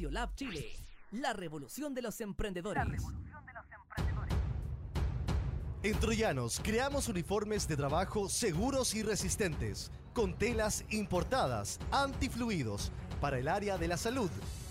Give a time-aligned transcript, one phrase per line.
[0.00, 0.66] Radio Lab Chile,
[1.10, 3.02] la revolución de los emprendedores.
[5.82, 12.90] En Troyanos creamos uniformes de trabajo seguros y resistentes, con telas importadas, antifluidos,
[13.20, 14.30] para el área de la salud,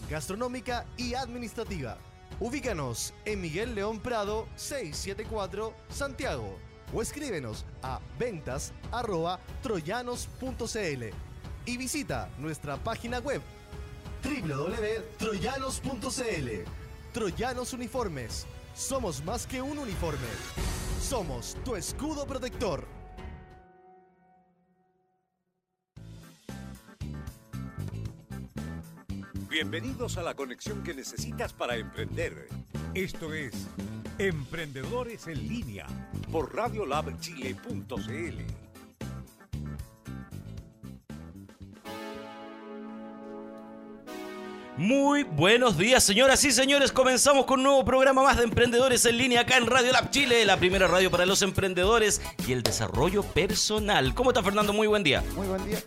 [0.10, 2.00] gastronómica y administrativa.
[2.40, 6.58] Ubícanos en Miguel León Prado 674 Santiago
[6.92, 11.04] o escríbenos a ventas arroba troyanos.cl
[11.68, 13.44] y visita nuestra página web
[14.24, 16.80] www.troyanos.cl
[17.14, 18.46] Troyanos Uniformes.
[18.76, 20.28] Somos más que un uniforme.
[21.02, 22.88] Somos tu escudo protector.
[29.50, 32.48] Bienvenidos a la conexión que necesitas para emprender.
[32.94, 33.68] Esto es
[34.20, 35.88] Emprendedores en Línea.
[36.32, 38.69] Por radiolabchile.cl.
[44.80, 46.94] Muy buenos días, señoras y señores.
[46.94, 50.46] Comenzamos con un nuevo programa más de Emprendedores en línea acá en Radio Lab Chile,
[50.46, 54.14] la primera radio para los emprendedores y el desarrollo personal.
[54.14, 54.72] ¿Cómo está Fernando?
[54.72, 55.22] Muy buen día.
[55.36, 55.80] Muy buen día.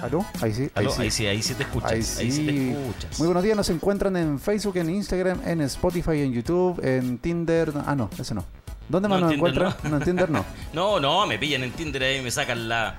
[0.00, 0.24] ¿Aló?
[0.40, 0.70] Ahí sí.
[0.76, 1.90] Aló, ahí sí, ahí sí te escuchas.
[1.90, 2.46] Ahí sí.
[2.46, 3.18] te escuchas.
[3.18, 3.56] Muy buenos días.
[3.56, 7.72] Nos encuentran en Facebook, en Instagram, en Spotify, en YouTube, en Tinder.
[7.84, 8.44] Ah, no, ese no.
[8.88, 9.74] ¿Dónde más nos encuentran?
[9.82, 9.96] No.
[9.96, 10.44] en Tinder no.
[10.72, 12.96] no, no, me pillan en Tinder ahí y me sacan la,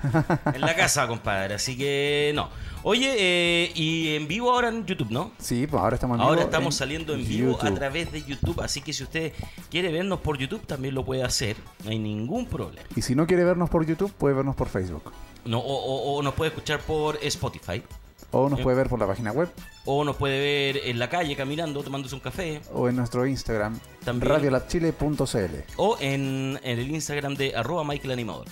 [0.54, 1.54] en la casa, compadre.
[1.54, 2.50] Así que no.
[2.84, 5.32] Oye, eh, y en vivo ahora en YouTube, ¿no?
[5.38, 6.30] Sí, pues ahora estamos en vivo.
[6.30, 8.60] Ahora estamos saliendo en vivo a través de YouTube.
[8.62, 9.34] Así que si usted
[9.70, 11.58] quiere vernos por YouTube, también lo puede hacer.
[11.84, 12.88] No hay ningún problema.
[12.96, 15.12] Y si no quiere vernos por YouTube, puede vernos por Facebook.
[15.46, 17.84] No, o, o nos puede escuchar por Spotify.
[18.32, 19.50] O nos puede ver por la página web.
[19.86, 22.62] O nos puede ver en la calle caminando, tomándose un café.
[22.74, 25.56] O en nuestro Instagram, radiolabchile.cl.
[25.76, 28.46] O en, en, el Instagram de arroba Michael Animador.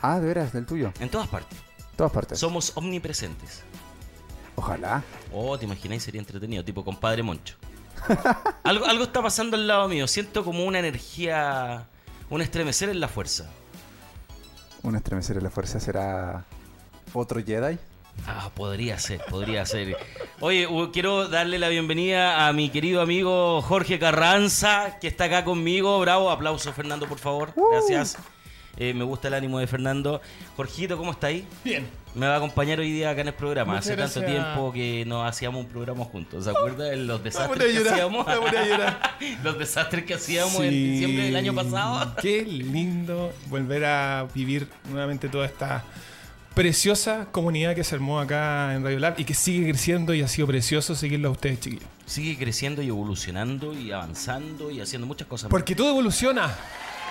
[0.00, 0.92] Ah, de veras, del tuyo.
[0.98, 1.58] En todas partes.
[1.96, 2.38] Todas partes.
[2.38, 3.62] Somos omnipresentes.
[4.56, 5.02] Ojalá.
[5.32, 7.56] Oh, te imagináis, sería entretenido, tipo compadre Moncho.
[8.62, 10.06] algo, algo está pasando al lado mío.
[10.06, 11.86] Siento como una energía,
[12.30, 13.50] un estremecer en la fuerza.
[14.82, 16.44] Un estremecer en la fuerza será
[17.12, 17.78] otro Jedi.
[18.26, 19.96] Ah, podría ser, podría ser.
[20.40, 25.98] Oye, quiero darle la bienvenida a mi querido amigo Jorge Carranza, que está acá conmigo.
[26.00, 27.52] Bravo, aplauso Fernando, por favor.
[27.72, 28.16] Gracias.
[28.76, 30.20] Eh, me gusta el ánimo de Fernando.
[30.56, 31.46] Jorgito, ¿cómo está ahí?
[31.64, 31.86] Bien.
[32.14, 33.78] Me va a acompañar hoy día acá en el programa.
[33.78, 36.44] Hace tanto tiempo que no hacíamos un programa juntos.
[36.44, 38.26] ¿Se acuerda de los desastres que hacíamos?
[39.42, 42.14] los desastres que hacíamos en diciembre del año pasado.
[42.22, 45.84] Qué lindo volver a vivir nuevamente toda esta
[46.54, 50.28] preciosa comunidad que se armó acá en Radio Lab y que sigue creciendo y ha
[50.28, 51.88] sido precioso seguirlo a ustedes, chiquillos.
[52.06, 55.50] Sigue creciendo y evolucionando y avanzando y haciendo muchas cosas.
[55.50, 56.54] Porque todo evoluciona.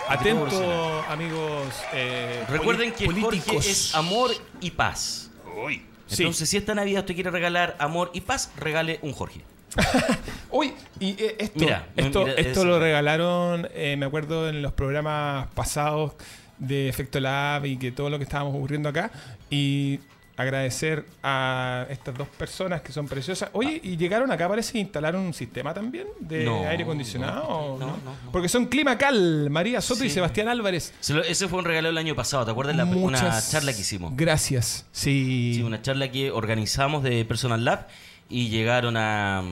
[0.10, 1.74] Atento, amigos.
[1.94, 4.32] Eh, Recuerden que Jorge es amor
[4.62, 5.32] y paz.
[5.66, 5.86] Uy.
[6.10, 9.42] Entonces, si esta Navidad usted quiere regalar amor y paz, regale un Jorge.
[10.52, 15.48] Uy, y eh, esto, mira, esto, esto lo regalaron, eh, me acuerdo en los programas
[15.56, 16.14] pasados
[16.60, 19.12] de Efecto Lab y que todo lo que estábamos ocurriendo acá.
[19.50, 20.00] Y
[20.36, 23.50] agradecer a estas dos personas que son preciosas.
[23.54, 27.78] Oye, ¿y llegaron acá, parece, instalar un sistema también de aire acondicionado?
[27.80, 27.98] No,
[28.32, 30.94] Porque son Climacal, María Soto y Sebastián Álvarez.
[31.28, 32.76] ese fue un regalo el año pasado, ¿te acuerdas?
[32.76, 34.14] La, una charla que hicimos.
[34.16, 35.54] Gracias, sí.
[35.56, 37.88] Sí, una charla que organizamos de Personal Lab
[38.30, 39.44] y llegaron a...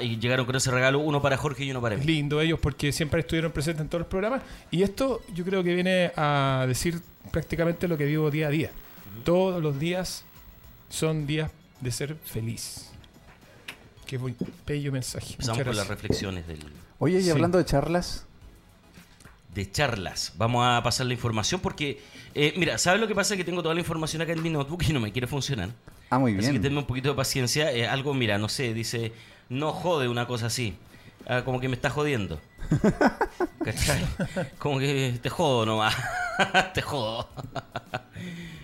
[0.00, 2.04] y llegaron con ese regalo, uno para Jorge y uno para mí.
[2.04, 4.42] Lindo ellos porque siempre estuvieron presentes en todos los programas.
[4.70, 7.00] Y esto yo creo que viene a decir
[7.32, 8.70] prácticamente lo que vivo día a día.
[9.22, 10.24] Todos los días
[10.88, 12.90] son días de ser feliz.
[14.06, 14.18] Qué
[14.66, 15.32] bello mensaje.
[15.32, 16.60] Empezamos con las reflexiones del...
[16.98, 18.26] Oye, y hablando de charlas...
[19.54, 20.32] De charlas.
[20.36, 22.02] Vamos a pasar la información porque...
[22.34, 23.36] Eh, mira, ¿sabes lo que pasa?
[23.36, 25.70] Que tengo toda la información acá en mi notebook y no me quiere funcionar.
[26.10, 26.44] Ah, muy bien.
[26.44, 27.72] Así que tenme un poquito de paciencia.
[27.72, 29.12] Eh, algo, mira, no sé, dice...
[29.48, 30.74] No jode una cosa así.
[31.26, 32.40] Ah, como que me está jodiendo.
[33.64, 34.04] ¿Cachai?
[34.58, 35.94] Como que te jodo nomás.
[36.74, 37.28] te jodo.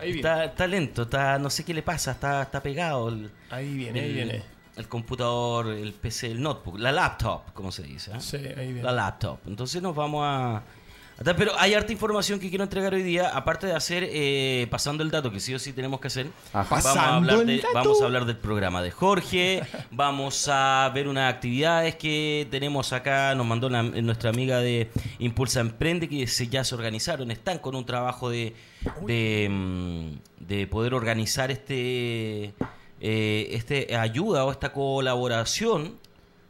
[0.00, 3.08] está, lento, está, no sé qué le pasa, está, está pegado.
[3.08, 4.42] El, ahí viene, ahí viene.
[4.76, 8.12] El computador, el PC, el notebook, la laptop, como se dice.
[8.12, 8.20] ¿eh?
[8.20, 8.82] Sí, ahí viene.
[8.82, 9.38] La laptop.
[9.46, 10.62] Entonces nos vamos a,
[11.22, 15.10] pero hay harta información que quiero entregar hoy día, aparte de hacer, eh, pasando el
[15.10, 16.28] dato, que sí o sí tenemos que hacer.
[16.54, 21.32] Vamos a, hablar de, vamos a hablar del programa de Jorge, vamos a ver unas
[21.32, 26.74] actividades que tenemos acá, nos mandó nuestra amiga de Impulsa Emprende, que se, ya se
[26.74, 28.54] organizaron, están con un trabajo de,
[29.06, 32.54] de, mm, poder organizar este,
[33.00, 35.98] eh, este ayuda o esta colaboración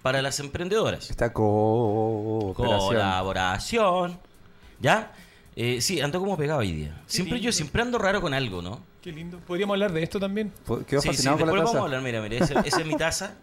[0.00, 1.10] para las emprendedoras.
[1.10, 2.54] Esta colaboración.
[2.54, 4.29] Colaboración
[4.80, 5.12] ¿Ya?
[5.56, 7.02] Eh, sí, ando como pegado hoy día.
[7.06, 8.80] Siempre yo siempre ando raro con algo, ¿no?
[9.02, 9.38] Qué lindo.
[9.40, 10.52] ¿Podríamos hablar de esto también?
[10.86, 11.64] Quedó Sí, sí, fascinado con la taza.
[11.64, 13.34] vamos a hablar, mira, mira, esa, esa es mi taza.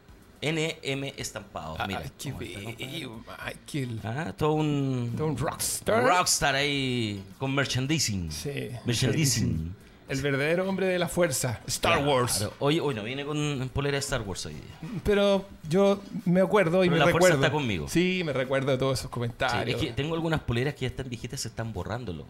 [0.42, 1.76] NM estampado.
[1.88, 2.02] Mira.
[2.04, 4.00] Ay, qué bello, Michael.
[4.04, 6.04] Ah, todo un, Todo un rockstar.
[6.04, 8.32] rockstar ahí con merchandising.
[8.32, 8.70] Sí.
[8.86, 9.76] Merchandising.
[10.10, 11.60] El verdadero hombre de la fuerza.
[11.68, 12.38] Star Wars.
[12.38, 12.54] Claro.
[12.60, 14.90] Hoy, hoy no viene con polera de Star Wars hoy día.
[15.04, 17.46] Pero yo me acuerdo y Pero me la fuerza recuerdo.
[17.46, 17.88] está conmigo.
[17.90, 19.82] Sí, me recuerdo de todos esos Sí, comentarios.
[19.82, 22.30] es que tengo algunas poleras que ya están viejitas, se están borrando, loco.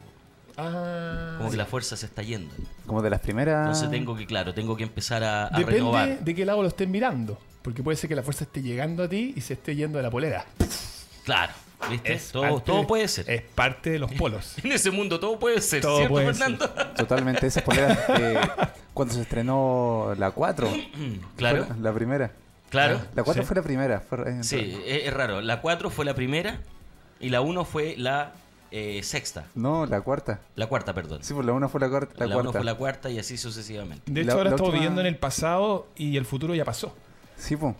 [0.57, 2.51] Ah, Como que la fuerza se está yendo.
[2.87, 3.67] Como de las primeras.
[3.67, 6.19] Entonces tengo que, claro, tengo que empezar a, a Depende renovar.
[6.19, 7.37] de qué lado lo estén mirando.
[7.61, 10.03] Porque puede ser que la fuerza esté llegando a ti y se esté yendo de
[10.03, 10.45] la polera.
[11.25, 11.53] Claro,
[11.89, 12.13] ¿viste?
[12.13, 13.29] Es todo parte- todo puede ser.
[13.29, 14.55] Es parte de los polos.
[14.63, 16.69] En ese mundo todo puede ser, Todo ¿cierto, puede Fernando?
[16.97, 17.45] Totalmente.
[17.47, 18.39] Esas poleras que
[18.93, 20.69] cuando se estrenó la 4.
[21.37, 22.31] Claro, la, la primera.
[22.69, 22.99] claro.
[23.15, 23.47] La 4 Sí.
[23.47, 23.99] fue la primera.
[24.01, 25.41] fue- eh, Sí, es, es raro.
[25.41, 26.59] La 4 fue la primera
[27.19, 28.33] y la 1 fue la
[28.71, 29.45] eh, sexta.
[29.55, 30.41] No, la cuarta.
[30.55, 31.19] La cuarta, perdón.
[31.23, 32.59] Sí, pues la 1 fue la, cuarta- la la 1 cuarta.
[32.59, 34.11] fue la cuarta y así sucesivamente.
[34.11, 36.65] De La- hecho, ahora la estamos última- viviendo en el pasado y el futuro ya
[36.65, 36.93] pasó.
[37.37, 37.75] Sí, pues.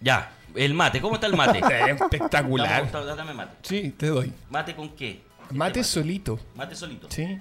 [0.00, 1.00] Ya, el mate.
[1.00, 1.58] ¿Cómo está el mate?
[1.90, 2.90] Espectacular.
[2.90, 3.56] Dame, dame- mate.
[3.62, 4.32] Sí, te doy.
[4.50, 5.22] ¿Mate con qué?
[5.48, 6.38] ¿Qué Mate te solito.
[6.54, 7.08] Mate solito.
[7.10, 7.38] Sí.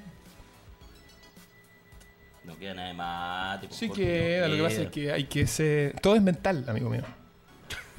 [2.43, 3.67] No queda nada de mate.
[3.67, 4.85] por Sí favor, que no lo que pasa queda.
[4.85, 5.99] es que hay que ser...
[6.01, 7.03] Todo es mental, amigo mío.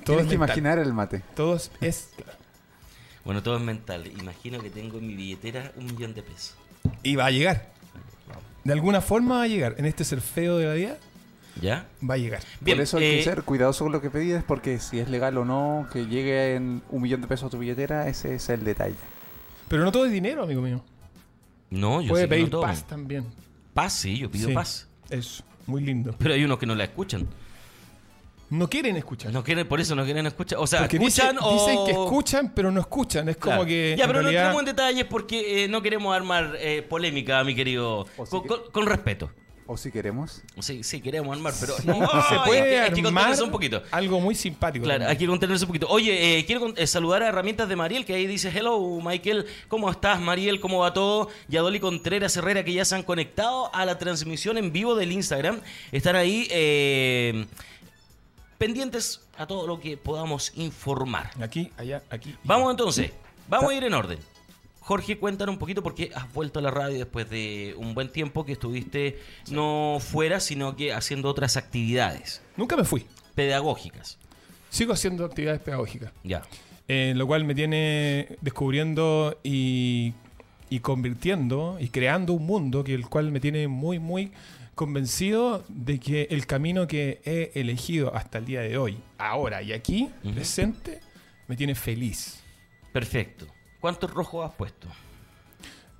[0.04, 0.58] Todo Tienes es que mental.
[0.58, 1.22] imaginar el mate.
[1.36, 1.70] Todo es...
[1.80, 2.10] es-
[3.24, 4.06] Bueno, todo es mental.
[4.08, 6.56] Imagino que tengo en mi billetera un millón de pesos.
[7.04, 7.70] Y va a llegar.
[8.64, 9.76] De alguna forma va a llegar.
[9.78, 10.96] En este ser feo de la vida,
[11.60, 11.86] ¿Ya?
[12.08, 12.42] va a llegar.
[12.60, 15.08] Bien, Por eso hay que eh, ser cuidadoso con lo que pides, porque si es
[15.10, 18.48] legal o no, que llegue en un millón de pesos a tu billetera, ese es
[18.48, 18.96] el detalle.
[19.68, 20.82] Pero no todo es dinero, amigo mío.
[21.70, 22.62] No, yo Puede sé que pedir no todo.
[22.62, 23.26] paz también.
[23.74, 24.54] Paz, sí, yo pido Sí.
[24.54, 24.88] paz.
[25.10, 26.14] Es muy lindo.
[26.18, 27.26] Pero hay unos que no la escuchan.
[28.50, 29.32] No quieren escuchar.
[29.32, 30.58] No quieren, por eso no quieren escuchar.
[30.58, 31.52] O sea, Porque escuchan dicen, o...
[31.54, 33.28] dicen que escuchan, pero no escuchan.
[33.30, 33.94] Es como que.
[33.96, 37.42] Ya, en pero no realidad- entremos en detalles porque eh, no queremos armar eh, polémica,
[37.44, 38.00] mi querido.
[38.18, 39.30] O sí Con, que- con- con respeto.
[39.66, 40.42] O si queremos.
[40.60, 43.50] Sí, sí, queremos armar, pero se no, hay puede que- hay que armar contenerse un
[43.50, 43.82] poquito.
[43.90, 44.84] algo muy simpático.
[44.84, 45.10] Claro, también.
[45.10, 45.86] hay que contenerse un poquito.
[45.88, 49.90] Oye, eh, quiero eh, saludar a Herramientas de Mariel, que ahí dice, hello, Michael, ¿cómo
[49.90, 50.60] estás, Mariel?
[50.60, 51.28] ¿Cómo va todo?
[51.48, 54.94] Y a Dolly Contreras Herrera, que ya se han conectado a la transmisión en vivo
[54.94, 55.60] del Instagram.
[55.92, 57.46] Están ahí eh,
[58.58, 61.30] pendientes a todo lo que podamos informar.
[61.40, 62.36] Aquí, allá, aquí.
[62.44, 63.10] Vamos entonces,
[63.48, 64.18] vamos a ir en orden.
[64.82, 68.44] Jorge, cuéntanos un poquito porque has vuelto a la radio después de un buen tiempo
[68.44, 69.18] que estuviste
[69.50, 73.06] no fuera, sino que haciendo otras actividades Nunca me fui.
[73.34, 74.18] pedagógicas.
[74.70, 76.10] Sigo haciendo actividades pedagógicas.
[76.24, 76.42] Ya.
[76.88, 80.14] eh, lo cual me tiene descubriendo y,
[80.68, 84.32] y convirtiendo y creando un mundo que el cual me tiene muy, muy
[84.74, 89.72] convencido de que el camino que he elegido hasta el día de hoy, ahora y
[89.72, 91.00] aquí, presente,
[91.46, 92.40] me tiene feliz.
[92.92, 93.46] Perfecto.
[93.82, 94.86] ¿Cuántos rojos has puesto?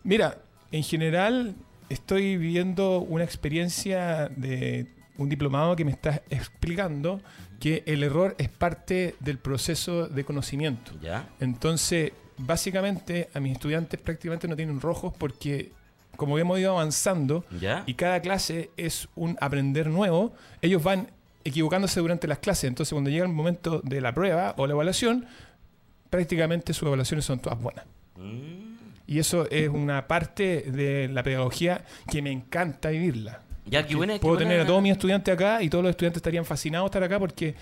[0.05, 0.39] Mira,
[0.71, 1.55] en general
[1.89, 4.87] estoy viviendo una experiencia de
[5.19, 7.21] un diplomado que me está explicando
[7.61, 10.93] que el error es parte del proceso de conocimiento.
[11.03, 11.29] Ya.
[11.41, 15.73] Entonces, básicamente a mis estudiantes prácticamente no tienen rojos porque
[16.17, 17.83] como hemos ido avanzando Ya.
[17.87, 21.11] y cada clase es un aprender nuevo, ellos van
[21.45, 22.65] equivocándose durante las clases.
[22.65, 25.27] Entonces, cuando llega el momento de la prueba o la evaluación,
[26.13, 27.87] prácticamente sus evaluaciones son todas buenas.
[28.17, 28.77] Mm.
[29.07, 33.41] Y eso es una parte de la pedagogía que me encanta vivirla.
[33.65, 34.13] Ya, qué buena.
[34.15, 36.85] qué Puedo buena- tener a todos mis estudiantes acá y todos los estudiantes estarían fascinados
[36.85, 37.55] de estar acá porque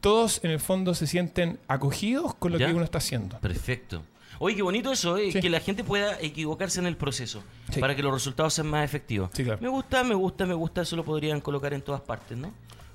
[0.00, 2.68] todos en el fondo se sienten acogidos con lo Ya.
[2.68, 3.38] que uno está haciendo.
[3.40, 4.02] Perfecto.
[4.38, 5.40] Oye, qué bonito eso, eh, Sí.
[5.40, 7.80] que la gente pueda equivocarse en el proceso Sí.
[7.80, 9.30] para que los resultados sean más efectivos.
[9.32, 9.58] Sí, claro.
[9.62, 10.82] Me gusta, me gusta, me gusta.
[10.82, 12.52] Eso lo podrían colocar en todas partes, ¿no?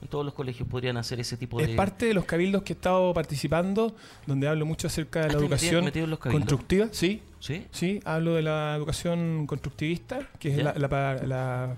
[0.10, 1.66] Todos los colegios podrían hacer ese tipo de.
[1.66, 5.34] Es parte de los cabildos que he estado participando, donde hablo mucho acerca de la
[5.34, 6.88] Ah, ¿estás metido- educación metido constructiva.
[6.92, 7.66] Sí, ¿Sí?
[7.72, 11.76] sí, hablo de la educación constructivista, que es la, la- la-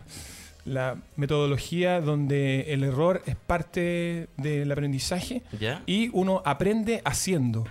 [0.65, 5.83] la metodología donde el error es parte del aprendizaje ¿Ya?
[5.85, 7.65] y uno aprende haciendo.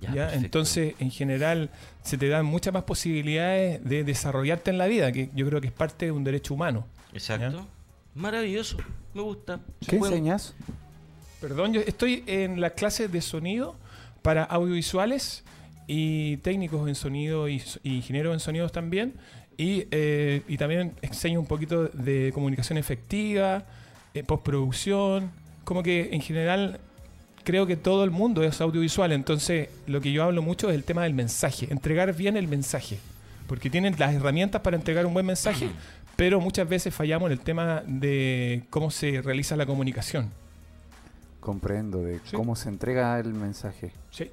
[0.00, 0.34] Ya.
[0.34, 1.70] Entonces, en general,
[2.02, 5.68] se te dan muchas más posibilidades de desarrollarte en la vida, que yo creo que
[5.68, 6.86] es parte de un derecho humano.
[7.12, 7.66] Exacto.
[8.16, 8.78] Maravilloso.
[9.14, 9.60] Me gusta.
[9.86, 10.54] ¿Qué Bueno, enseñas?
[11.40, 13.76] Perdón, yo estoy en la clase de sonido
[14.22, 15.44] para audiovisuales
[15.86, 19.14] y técnicos en sonido y, y ingenieros en sonidos también.
[19.58, 23.64] Y, eh, y también enseño un poquito de comunicación efectiva,
[24.14, 25.30] eh, postproducción.
[25.64, 26.80] Como que en general
[27.44, 29.12] creo que todo el mundo es audiovisual.
[29.12, 32.98] Entonces lo que yo hablo mucho es el tema del mensaje, entregar bien el mensaje.
[33.46, 35.68] Porque tienen las herramientas para entregar un buen mensaje,
[36.16, 40.32] pero muchas veces fallamos en el tema de cómo se realiza la comunicación.
[41.40, 42.34] Comprendo de Sí.
[42.34, 43.92] cómo se entrega el mensaje.
[44.10, 44.30] Sí,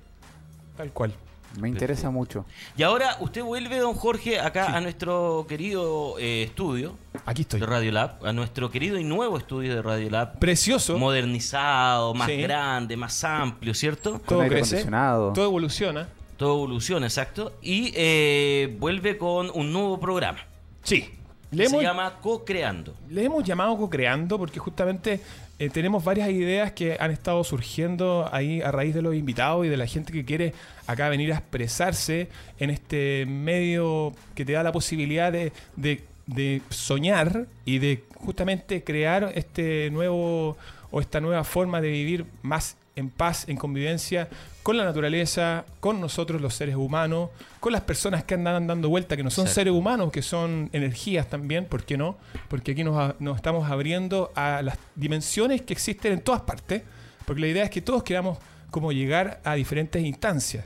[0.75, 1.13] tal cual.
[1.59, 2.47] Me interesa mucho.
[2.75, 6.97] Y ahora usted vuelve, don Jorge, acá a nuestro querido eh, estudio.
[7.27, 7.59] Aquí estoy.
[7.59, 10.39] De Radio Lab, a nuestro querido y nuevo estudio de Radio Lab.
[10.39, 10.97] Precioso.
[10.97, 14.19] Modernizado, más grande, más amplio, ¿cierto?
[14.27, 14.83] Todo crece.
[14.85, 16.09] Todo evoluciona.
[16.37, 17.53] Todo evoluciona, exacto.
[17.61, 20.39] Y eh, vuelve con un nuevo programa.
[20.81, 21.11] Sí.
[21.55, 22.95] Se llama Co-Creando.
[23.09, 25.19] Le hemos llamado Co-Creando porque justamente
[25.59, 29.69] eh, tenemos varias ideas que han estado surgiendo ahí a raíz de los invitados y
[29.69, 30.53] de la gente que quiere
[30.87, 32.29] acá venir a expresarse
[32.59, 39.31] en este medio que te da la posibilidad de, de soñar y de justamente crear
[39.35, 40.57] este nuevo
[40.91, 44.29] o esta nueva forma de vivir más en paz, en convivencia
[44.63, 47.29] con la naturaleza, con nosotros los seres humanos,
[47.59, 51.27] con las personas que andan dando vuelta, que no son seres humanos, que son energías
[51.27, 52.17] también, ¿por qué no?
[52.47, 56.81] Porque aquí nos, estamos abriendo a las dimensiones que existen en todas partes,
[57.25, 58.37] porque la idea es que todos queramos
[58.71, 60.65] como llegar a diferentes instancias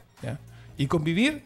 [0.78, 1.44] y convivir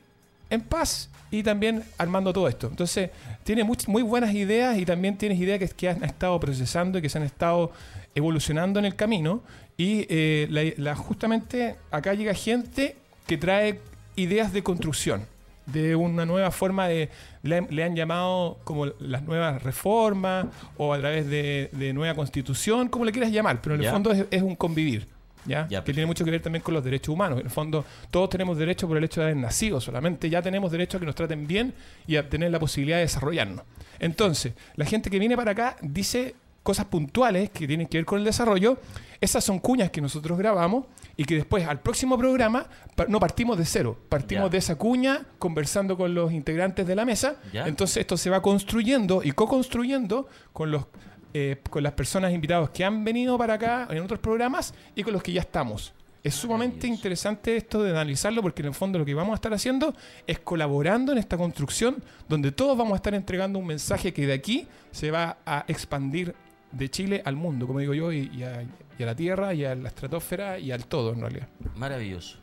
[0.50, 2.68] en paz y también armando todo esto.
[2.68, 3.12] Entonces,
[3.46, 7.08] tiene muy, buenas ideas y también tienes ideas que, que han estado procesando y que
[7.08, 7.72] se han estado
[8.14, 9.42] evolucionando en el camino
[9.78, 12.96] y eh, la, justamente acá llega gente
[13.28, 13.80] que trae
[14.16, 15.26] ideas de construcción,
[15.66, 17.10] de una nueva forma de,
[17.44, 20.48] le, han llamado como las nuevas reformas
[20.78, 24.42] o a través de, nueva constitución, como le quieras llamar, pero en el fondo es,
[24.42, 25.08] un convivir.
[25.44, 25.68] ¿Ya?
[25.68, 27.40] que tiene mucho que ver también con los derechos humanos.
[27.40, 30.72] En el fondo, todos tenemos derecho por el hecho de haber nacido, solamente ya tenemos
[30.72, 31.74] derecho a que nos traten bien
[32.06, 33.66] y a tener la posibilidad de desarrollarnos.
[33.98, 38.20] Entonces, la gente que viene para acá dice cosas puntuales que tienen que ver con
[38.20, 38.78] el desarrollo.
[39.20, 40.86] Esas son cuñas que nosotros grabamos
[41.18, 42.68] y que después al próximo programa
[43.08, 47.36] no partimos de cero, partimos de esa cuña conversando con los integrantes de la mesa.
[47.54, 50.86] Entonces esto se va construyendo y co-construyendo con los
[51.34, 55.14] eh, con las personas invitadas que han venido para acá en otros programas y con
[55.14, 55.94] los que ya estamos.
[56.24, 59.54] Es sumamente interesante esto de analizarlo porque en el fondo lo que vamos a estar
[59.54, 59.96] haciendo
[60.28, 64.34] es colaborando en esta construcción donde todos vamos a estar entregando un mensaje que de
[64.34, 66.36] aquí se va a expandir
[66.72, 68.64] de Chile al mundo, como digo yo, y, a,
[69.00, 71.48] la Tierra, y a la estratosfera, y al todo en realidad.
[71.76, 72.38] Maravilloso.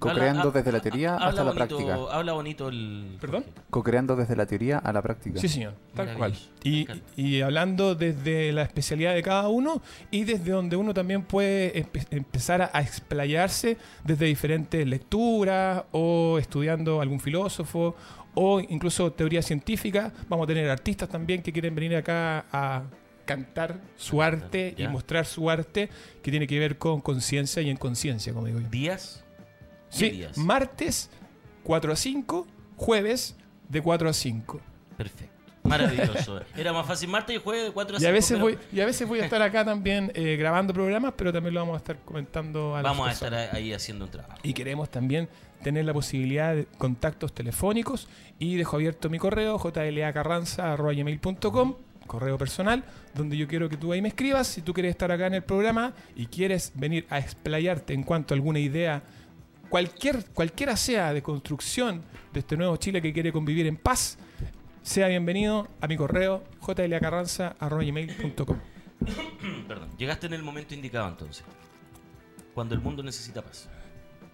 [0.00, 1.98] Co-creando desde la teoría hasta la práctica.
[2.10, 3.18] Habla bonito el...
[3.20, 3.44] ¿Perdón?
[3.68, 5.38] Co-creando desde la teoría a la práctica.
[5.38, 6.34] Sí, señor, tal cual.
[6.64, 11.86] Y, y, hablando desde la especialidad de cada uno y desde donde uno también puede
[12.10, 17.94] empezar a, a, explayarse desde diferentes lecturas o estudiando algún filósofo
[18.34, 20.12] o incluso teoría científica.
[20.30, 22.84] Vamos a tener artistas también que quieren venir acá a
[23.24, 25.88] cantar su arte y mostrar su arte
[26.22, 28.68] que tiene que ver con conciencia y en conciencia, como digo yo.
[28.68, 29.24] ¿Días?
[29.88, 31.10] Sí, martes
[31.64, 32.46] 4 a 5,
[32.76, 33.36] jueves
[33.68, 34.60] de 4 a 5.
[34.96, 35.40] Perfecto.
[35.62, 36.40] Maravilloso.
[36.56, 38.06] Era más fácil martes y jueves de 4 a 5.
[38.06, 41.12] Y a veces, voy, y a veces voy a estar acá también eh, grabando programas,
[41.16, 44.38] pero también lo vamos a estar comentando a Vamos a estar ahí haciendo un trabajo.
[44.42, 45.28] Y queremos también
[45.62, 48.08] tener la posibilidad de contactos telefónicos
[48.38, 51.74] y dejo abierto mi correo jlacarranza.com
[52.10, 52.82] correo personal,
[53.14, 54.48] donde yo quiero que tú ahí me escribas.
[54.48, 58.34] Si tú quieres estar acá en el programa y quieres venir a explayarte en cuanto
[58.34, 59.04] a alguna idea,
[59.68, 62.02] cualquier, cualquiera sea de construcción
[62.32, 64.18] de este nuevo Chile que quiere convivir en paz,
[64.82, 68.58] sea bienvenido a mi correo jlacarranza.com.
[69.68, 71.44] Perdón, llegaste en el momento indicado entonces,
[72.52, 73.68] cuando el mundo necesita paz.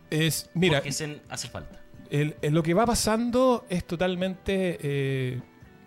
[0.09, 1.83] Es, mira, Porque hace falta.
[2.43, 5.43] lo que va pasando es totalmente eh,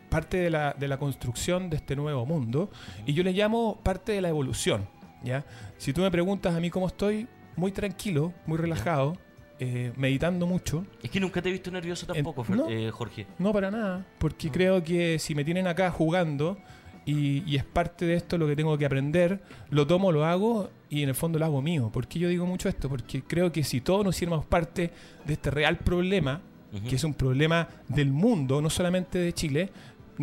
[0.09, 2.69] parte de la, de la construcción de este nuevo mundo
[3.05, 4.87] y yo le llamo parte de la evolución.
[5.23, 5.45] ¿ya?
[5.77, 9.17] Si tú me preguntas a mí cómo estoy, muy tranquilo, muy relajado,
[9.59, 10.85] eh, meditando mucho.
[11.03, 13.27] Es que nunca te he visto nervioso tampoco, eh, Jorge.
[13.37, 16.57] No, para nada, porque creo que si me tienen acá jugando
[17.05, 20.69] y, y, es parte de esto lo que tengo que aprender, lo tomo, lo hago
[20.89, 21.89] y en el fondo lo hago mío.
[21.91, 22.87] ¿Por qué yo digo mucho esto?
[22.87, 24.91] Porque creo que si todos nos hiciéramos parte
[25.25, 26.41] de este real problema,
[26.87, 29.71] que es un problema del mundo, no solamente de Chile,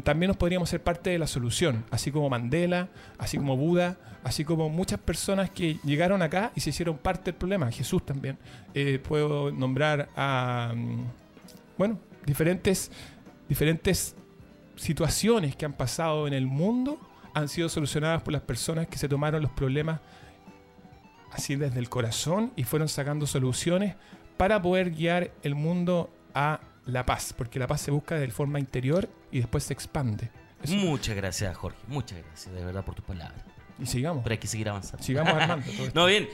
[0.03, 2.89] también nos podríamos ser parte de la solución, así como Mandela,
[3.19, 7.35] así como Buda, así como muchas personas que llegaron acá y se hicieron parte del
[7.35, 8.39] problema, Jesús también.
[8.75, 11.05] Eh, puedo nombrar a, mm,
[11.79, 12.91] bueno, diferentes,
[13.49, 14.15] diferentes
[14.77, 16.99] situaciones que han pasado en el mundo
[17.33, 20.01] han sido solucionadas por las personas que se tomaron los problemas
[21.33, 23.95] así desde el corazón y fueron sacando soluciones
[24.37, 28.59] para poder guiar el mundo a la paz, porque la paz se busca de forma
[28.59, 30.31] interior y después se expande.
[30.69, 31.79] Muchas gracias, Jorge.
[31.87, 33.45] Muchas gracias, de verdad, por tus palabras.
[33.79, 34.23] Y sigamos.
[34.23, 35.05] Pero hay que seguir avanzando.
[35.05, 35.67] Sigamos armando.
[35.93, 36.29] no, bien,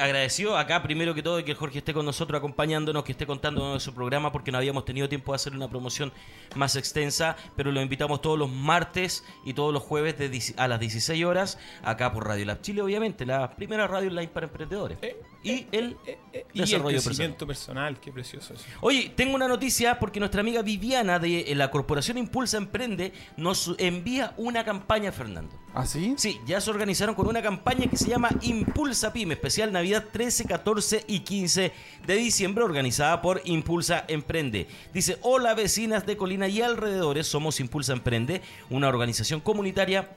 [0.00, 3.80] agradecido acá primero que todo que Jorge esté con nosotros acompañándonos, que esté contándonos de
[3.80, 6.12] su programa, porque no habíamos tenido tiempo de hacer una promoción
[6.54, 10.78] más extensa, pero lo invitamos todos los martes y todos los jueves de, a las
[10.78, 14.98] 16 horas, acá por Radio Lab Chile, obviamente, la primera radio online para emprendedores.
[15.02, 17.36] Eh, y eh, el eh, desarrollo personal.
[17.46, 18.00] personal.
[18.00, 18.64] Qué precioso eso.
[18.80, 24.34] Oye, tengo una noticia porque nuestra amiga Viviana de la Corporación Impulsa Emprende nos envía
[24.36, 25.56] una campaña, Fernando.
[25.74, 26.14] ¿Ah, sí?
[26.16, 30.46] Sí, ya se organizaron con una campaña que se llama Impulsa Pyme, especial Navidad 13,
[30.46, 31.72] 14 y 15
[32.06, 34.66] de diciembre, organizada por Impulsa Emprende.
[34.92, 40.10] Dice, hola vecinas de Colina y alrededores, somos Impulsa Emprende, una organización comunitaria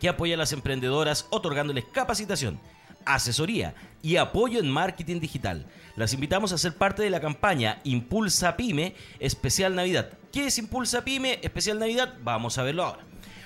[0.00, 2.60] que apoya a las emprendedoras otorgándoles capacitación,
[3.06, 5.66] asesoría y apoyo en marketing digital.
[5.96, 10.10] Las invitamos a ser parte de la campaña Impulsa Pyme Especial Navidad.
[10.32, 12.14] ¿Qué es Impulsa Pyme Especial Navidad?
[12.22, 13.02] Vamos a verlo ahora.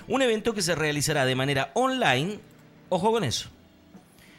[0.09, 2.41] Un evento que se realizará de manera online,
[2.89, 3.51] ojo con eso,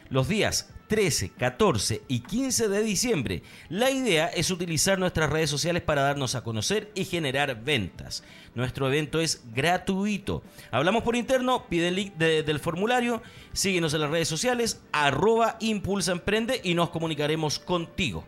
[0.09, 3.43] los días 13, 14 y 15 de diciembre.
[3.69, 8.23] La idea es utilizar nuestras redes sociales para darnos a conocer y generar ventas.
[8.55, 10.41] Nuestro evento es gratuito.
[10.71, 13.21] Hablamos por interno, pide el link del formulario,
[13.53, 18.25] síguenos en las redes sociales, arroba Impulsa Emprende y nos comunicaremos contigo.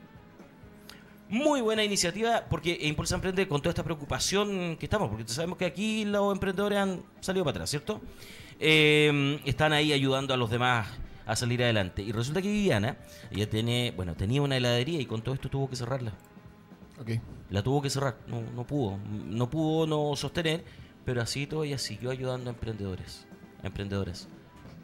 [1.29, 5.65] Muy buena iniciativa porque Impulsa Emprende con toda esta preocupación que estamos, porque sabemos que
[5.65, 8.01] aquí los emprendedores han salido para atrás, ¿cierto?
[8.59, 10.87] Eh, están ahí ayudando a los demás
[11.31, 12.01] a salir adelante.
[12.01, 12.97] Y resulta que Viviana,
[13.31, 16.11] ella tiene, bueno, tenía una heladería y con todo esto tuvo que cerrarla.
[16.99, 17.21] Okay.
[17.49, 20.65] La tuvo que cerrar, no, no pudo, no pudo no sostener,
[21.05, 23.25] pero así todavía siguió ayudando a emprendedores,
[23.63, 24.27] a emprendedores.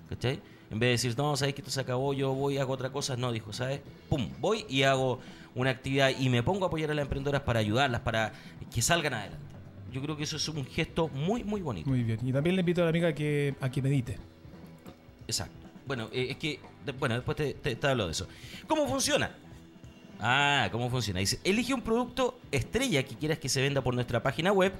[0.07, 0.39] ¿Cachai?
[0.71, 2.91] En vez de decir, no, sabes que esto se acabó, yo voy y hago otra
[2.91, 3.81] cosa, no, dijo, ¿sabes?
[4.07, 5.19] Pum, voy y hago
[5.53, 8.31] una actividad y me pongo a apoyar a las emprendedoras para ayudarlas, para
[8.73, 9.45] que salgan adelante.
[9.91, 11.89] Yo creo que eso es un gesto muy, muy bonito.
[11.89, 12.19] Muy bien.
[12.25, 14.17] Y también le invito a la amiga que, a que medite.
[15.27, 15.56] Exacto.
[15.87, 16.59] Bueno, eh, es que,
[16.99, 18.27] bueno, después te, te, hablo de eso.
[18.67, 19.31] ¿Cómo funciona?
[20.19, 21.21] Ah, ¿cómo funciona?
[21.21, 24.73] Dice, elige un producto estrella que quieras que se venda por nuestra página web,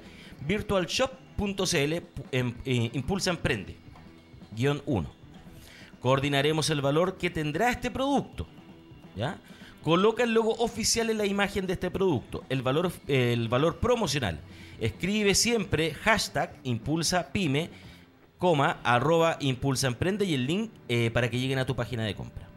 [0.46, 1.92] virtualshop.cl,
[2.32, 3.76] em, eh, Impulsa Emprende,
[4.54, 5.10] guion 1.
[6.00, 8.46] Coordinaremos el valor que tendrá este producto.
[9.16, 9.38] ¿Ya?
[9.82, 14.40] Coloca el logo oficial en la imagen de este producto, el valor, el valor promocional.
[14.78, 17.70] Escribe siempre hashtag impulsa pyme
[18.38, 22.14] coma, arroba Impulsa Emprende y el link eh, para que lleguen a tu página de
[22.14, 22.48] compra.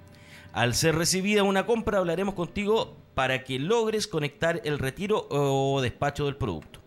[0.54, 6.26] Al ser recibida una compra, hablaremos contigo para que logres conectar el retiro o despacho
[6.26, 6.82] del producto.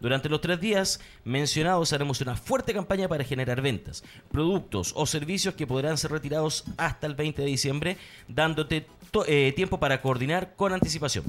[0.00, 5.54] Durante los tres días mencionados haremos una fuerte campaña para generar ventas, productos o servicios
[5.54, 8.86] que podrán ser retirados hasta el 20 de diciembre, dándote
[9.26, 11.24] eh, tiempo para coordinar con anticipación.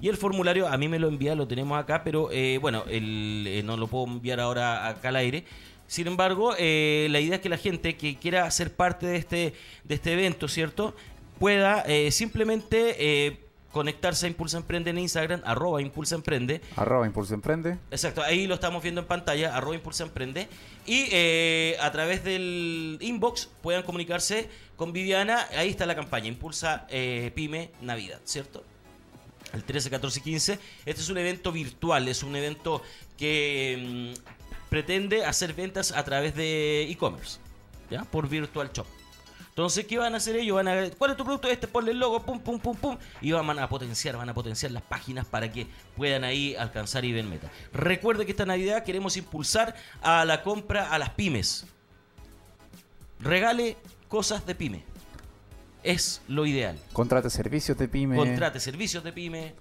[0.00, 2.84] Y el formulario a mí me lo envía, lo tenemos acá, pero eh, bueno,
[3.64, 5.44] no lo puedo enviar ahora acá al aire.
[5.86, 9.54] Sin embargo, eh, la idea es que la gente que quiera ser parte de este,
[9.84, 10.94] de este evento, ¿cierto?
[11.38, 16.60] Pueda eh, simplemente eh, conectarse a Impulsa Emprende en Instagram, arroba Impulsa Emprende.
[16.76, 17.78] Arroba Impulsa Emprende.
[17.90, 20.48] Exacto, ahí lo estamos viendo en pantalla, arroba Impulsa Emprende.
[20.86, 21.12] Y
[21.80, 25.46] a través del inbox puedan comunicarse con Viviana.
[25.56, 26.86] Ahí está la campaña, Impulsa
[27.34, 28.64] Pyme Navidad, ¿cierto?
[29.52, 30.58] El 13, 14 y 15.
[30.84, 32.82] Este es un evento virtual, es un evento
[33.16, 34.35] que mm,
[34.68, 37.38] pretende hacer ventas a través de e-commerce,
[37.90, 38.04] ¿ya?
[38.04, 38.86] Por Virtual Shop.
[39.56, 40.54] Entonces, ¿qué van a hacer ellos?
[40.54, 41.48] Van a ¿cuál es tu producto?
[41.48, 42.98] Este, ponle el logo, pum, pum, pum, pum.
[43.22, 47.12] Y van a potenciar, van a potenciar las páginas para que puedan ahí alcanzar y
[47.12, 47.50] ver meta.
[47.72, 51.64] Recuerde que esta Navidad queremos impulsar a la compra a las pymes.
[53.18, 54.84] Regale cosas de pyme.
[55.82, 56.78] Es lo ideal.
[56.92, 58.16] Contrate servicios de pyme.
[58.16, 59.54] Contrate servicios de pyme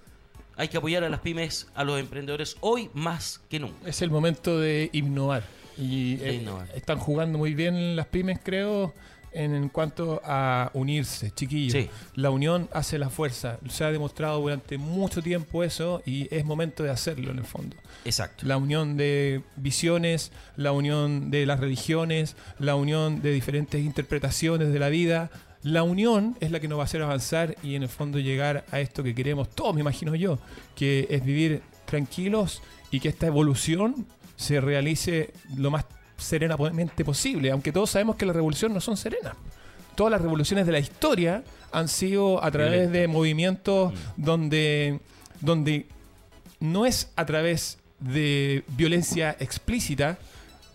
[0.57, 3.87] hay que apoyar a las pymes, a los emprendedores, hoy más que nunca.
[3.87, 5.43] Es el momento de innovar.
[5.77, 8.93] Y eh, están jugando muy bien las pymes, creo,
[9.35, 11.89] en, cuanto a unirse, chiquillos.
[12.15, 13.59] La unión hace la fuerza.
[13.69, 17.75] Se ha demostrado durante mucho tiempo eso y es momento de hacerlo en el fondo.
[18.05, 18.45] Exacto.
[18.45, 24.79] La unión de visiones, la unión de las religiones, la unión de diferentes interpretaciones de
[24.79, 25.29] la vida
[25.65, 28.65] la unión es la que nos va a hacer avanzar y en el fondo llegar
[28.71, 30.37] a esto que queremos todos, me imagino yo,
[30.75, 35.85] que es vivir tranquilos y que esta evolución se realice lo más
[36.17, 39.33] serenamente posible, aunque todos sabemos que las revoluciones no son serenas.
[39.95, 44.23] Todas las revoluciones de la historia han sido a través de movimientos mm.
[44.23, 44.99] donde,
[45.41, 45.87] donde
[46.59, 50.19] no es a través de violencia explícita,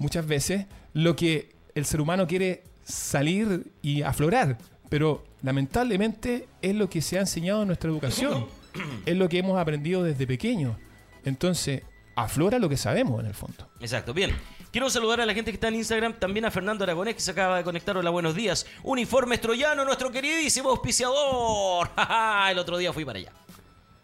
[0.00, 4.58] muchas veces, lo que el ser humano quiere salir y aflorar,
[4.90, 8.46] pero lamentablemente es lo que se ha enseñado en nuestra educación.
[9.06, 10.76] es lo que hemos aprendido desde pequeño.
[11.24, 11.82] Entonces,
[12.16, 13.70] aflora lo que sabemos en el fondo.
[13.80, 14.12] Exacto.
[14.12, 14.36] Bien.
[14.72, 17.30] Quiero saludar a la gente que está en Instagram, también a Fernando Aragonés, que se
[17.30, 17.96] acaba de conectar.
[17.96, 18.66] Hola, buenos días.
[18.82, 21.90] Uniformes Troyano, nuestro queridísimo auspiciador.
[22.50, 23.32] El otro día fui para allá.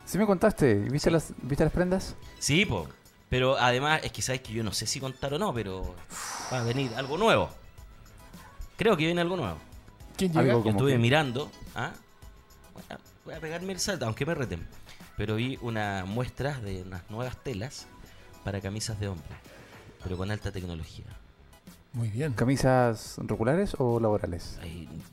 [0.04, 2.14] Sí me contaste, ¿viste las, ¿viste las prendas?
[2.38, 2.88] Sí, po.
[3.28, 5.94] Pero además, es que sabes que yo no sé si contar o no, pero
[6.52, 7.50] va a venir algo nuevo.
[8.76, 9.58] Creo que viene algo nuevo.
[10.16, 10.58] ¿Quién llega?
[10.64, 11.50] Estuve mirando.
[11.74, 11.92] ¿ah?
[13.24, 14.66] Voy a pegarme el salto, aunque me reten.
[15.16, 17.86] Pero vi una muestra de unas nuevas telas
[18.44, 19.26] para camisas de hombre,
[20.02, 21.06] pero con alta tecnología.
[21.92, 22.34] Muy bien.
[22.34, 24.58] ¿Camisas regulares o laborales?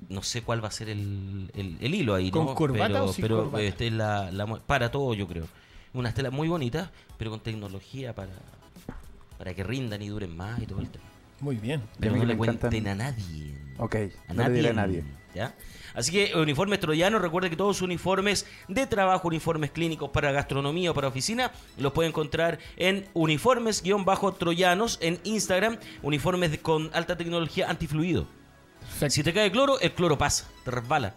[0.10, 3.22] no sé cuál va a ser el, el, hilo ahí, ¿Con corbata pero, o sin
[3.22, 3.64] pero corbata?
[3.64, 5.46] Este es la, para todo, yo creo.
[5.94, 8.34] Unas telas muy bonitas, pero con tecnología para,
[9.38, 11.06] para que rindan y duren más y todo el tema.
[11.44, 11.84] Muy bien.
[12.00, 13.58] Pero no le cuenten a nadie.
[13.78, 13.96] Ok,
[14.30, 15.02] A no le diré a nadie.
[15.02, 15.14] nadie.
[15.36, 15.54] ¿ya?
[15.94, 20.92] Así que uniformes troyanos, recuerde que todos sus uniformes de trabajo, uniformes clínicos para gastronomía
[20.92, 28.26] o para oficina, los puede encontrar en uniformes-troyanos en Instagram, uniformes con alta tecnología antifluido.
[28.80, 29.10] Perfecto.
[29.10, 31.14] Si te cae cloro, el cloro pasa, te resbala.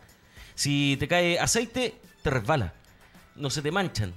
[0.57, 2.73] Si te cae aceite, te resbala.
[3.37, 4.13] No se te manchan.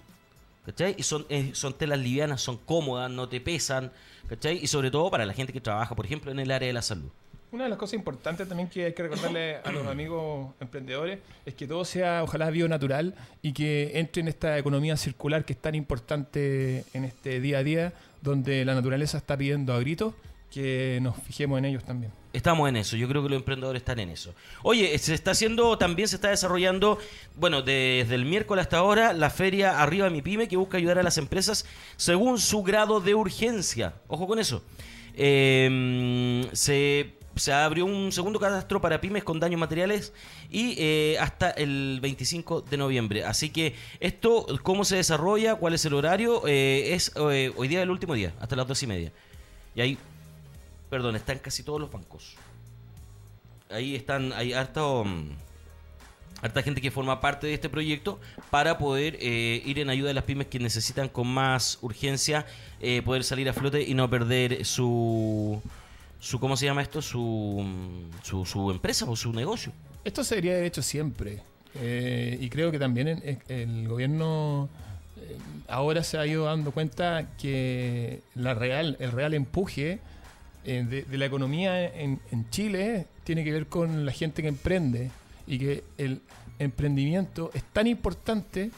[0.98, 3.92] Y son, son telas livianas, son cómodas, no te pesan.
[4.28, 4.60] ¿Cachai?
[4.62, 6.84] Y sobre todo para la gente que trabaja, por ejemplo, en el área de la
[6.84, 7.10] salud.
[7.52, 11.18] Una de las cosas importantes también que hay que recordarle a los amigos emprendedores
[11.48, 15.60] es que todo sea ojalá bionatural y que entre en esta economía circular que es
[15.60, 20.14] tan importante en este día a día, donde la naturaleza está pidiendo a gritos
[20.52, 22.12] que nos fijemos en ellos también.
[22.32, 24.36] Estamos en eso, yo creo que los emprendedores están en eso.
[24.62, 27.00] Oye, se está haciendo, también se está desarrollando,
[27.36, 31.04] bueno, desde el miércoles hasta ahora, la feria Arriba Mi Pyme, que busca ayudar a
[31.04, 31.66] las empresas
[31.98, 33.96] según su grado de urgencia.
[34.08, 34.62] Ojo con eso.
[35.16, 40.14] Eh, se, se abrió un segundo catastro para pymes con daños materiales
[40.50, 43.24] y eh, hasta el 25 de noviembre.
[43.24, 47.82] Así que esto, cómo se desarrolla, cuál es el horario, eh, es eh, hoy día
[47.82, 49.12] el último día, hasta las dos y media.
[49.76, 49.98] Y ahí
[50.90, 52.36] Perdón, están casi todos los bancos.
[53.70, 55.30] Ahí están, hay harta, um,
[56.42, 60.14] harta gente que forma parte de este proyecto para poder eh, ir en ayuda de
[60.16, 62.46] las pymes que necesitan con más urgencia
[62.80, 65.62] eh, poder salir a flote y no perder su,
[66.20, 67.02] su ¿cómo se llama esto?
[67.04, 69.72] Su, mm, su, su empresa o su negocio.
[70.04, 71.42] Esto se debería haber hecho siempre.
[71.76, 74.68] eh, y creo que también en- en- el gobierno
[75.18, 80.00] eh, ahora se ha ido dando cuenta que la real, el real empuje
[80.66, 84.48] eh, de, de la economía en, en Chile tiene que ver con la gente que
[84.48, 85.12] emprende
[85.48, 86.22] y que el
[86.60, 88.72] emprendimiento es tan importante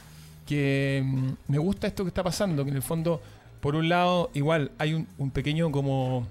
[0.45, 3.21] que mm, me gusta esto que está pasando, que en el fondo,
[3.59, 6.27] por un lado, igual hay un, un pequeño como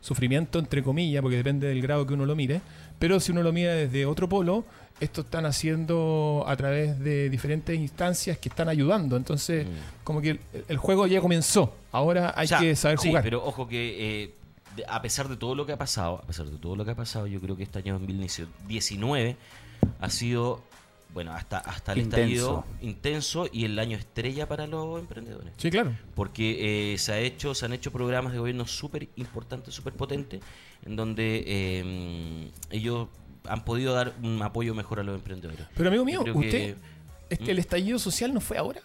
[0.00, 2.60] sufrimiento, entre comillas, porque depende del grado que uno lo mire,
[2.98, 4.64] pero si uno lo mira desde otro polo,
[5.00, 9.16] esto están haciendo a través de diferentes instancias que están ayudando.
[9.16, 9.66] Entonces,
[10.04, 11.74] como que el, el juego ya comenzó.
[11.90, 13.24] Ahora hay que saber sí, jugar.
[13.24, 14.30] pero ojo que eh,
[14.88, 16.94] a pesar de todo lo que ha pasado, a pesar de todo lo que ha
[16.96, 19.36] pasado, yo creo que este año 2019
[20.00, 20.62] ha sido,
[21.12, 22.20] bueno, hasta, hasta el Intenso.
[22.22, 25.52] estallido intenso y el año estrella para los emprendedores.
[25.56, 25.92] Sí, claro.
[26.14, 30.40] Porque eh, se, ha hecho, se han hecho programas de gobierno súper importantes, súper potentes,
[30.84, 33.08] en donde eh, ellos
[33.48, 35.66] han podido dar un apoyo mejor a los emprendedores.
[35.74, 36.76] Pero amigo mío, usted, que-
[37.30, 38.80] este, el estallido social no fue ahora.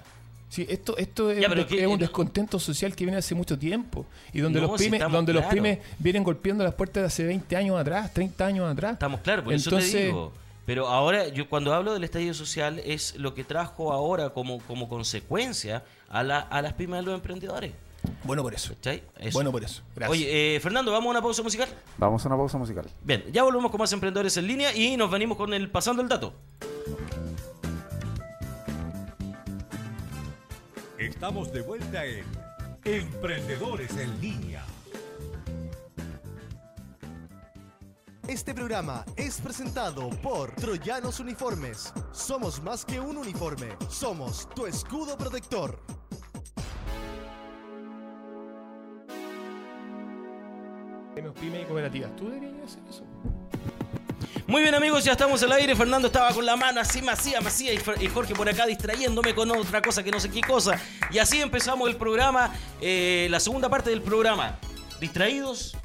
[0.49, 4.05] Sí, esto, esto es, Ya, un que- es descontento social que viene hace mucho tiempo
[4.31, 7.55] y donde No, los pymes, donde los pymes vienen golpeando las puertas de hace 20
[7.57, 8.93] años atrás, 30 años atrás.
[8.93, 10.31] Estamos claros, por eso te digo.
[10.65, 14.89] Pero ahora, yo cuando hablo del estallido social, es lo que trajo ahora como, como
[14.89, 17.71] consecuencia a, la, a las pymes de los emprendedores.
[18.23, 18.53] Bueno por.
[18.53, 18.73] Eso.
[19.33, 19.81] Bueno por eso.
[19.95, 20.09] Gracias.
[20.11, 21.67] Oye, eh, Fernando, ¿vamos a una pausa musical?
[21.97, 22.85] Vamos a una pausa musical.
[23.03, 26.07] Bien, ya volvemos con más emprendedores en línea y nos venimos con el Pasando el
[26.07, 26.33] Dato.
[31.15, 32.25] Estamos de vuelta en
[32.83, 34.65] Emprendedores en Línea.
[38.27, 41.93] Este programa es presentado por Troyanos Uniformes.
[42.11, 45.79] Somos más que un uniforme, somos tu escudo protector.
[51.15, 52.13] Y cooperativas.
[52.17, 53.05] ¿Tú deberías hacer eso?
[54.47, 55.75] Muy bien amigos, ya estamos al aire.
[55.75, 59.81] Fernando estaba con la mano así, macía, macía, y Jorge por acá distrayéndome con otra
[59.81, 60.79] cosa que no sé qué cosa.
[61.11, 64.59] Y así empezamos el programa, eh, la segunda parte del programa.
[64.99, 65.75] Distraídos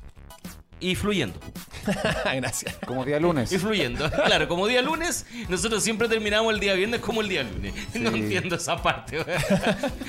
[0.79, 1.39] y fluyendo.
[2.35, 2.77] Gracias.
[2.87, 3.51] Como día lunes.
[3.53, 4.11] Y fluyendo.
[4.31, 7.73] Claro, como día lunes, nosotros siempre terminamos el día viernes como el día lunes.
[7.95, 9.25] No entiendo esa parte.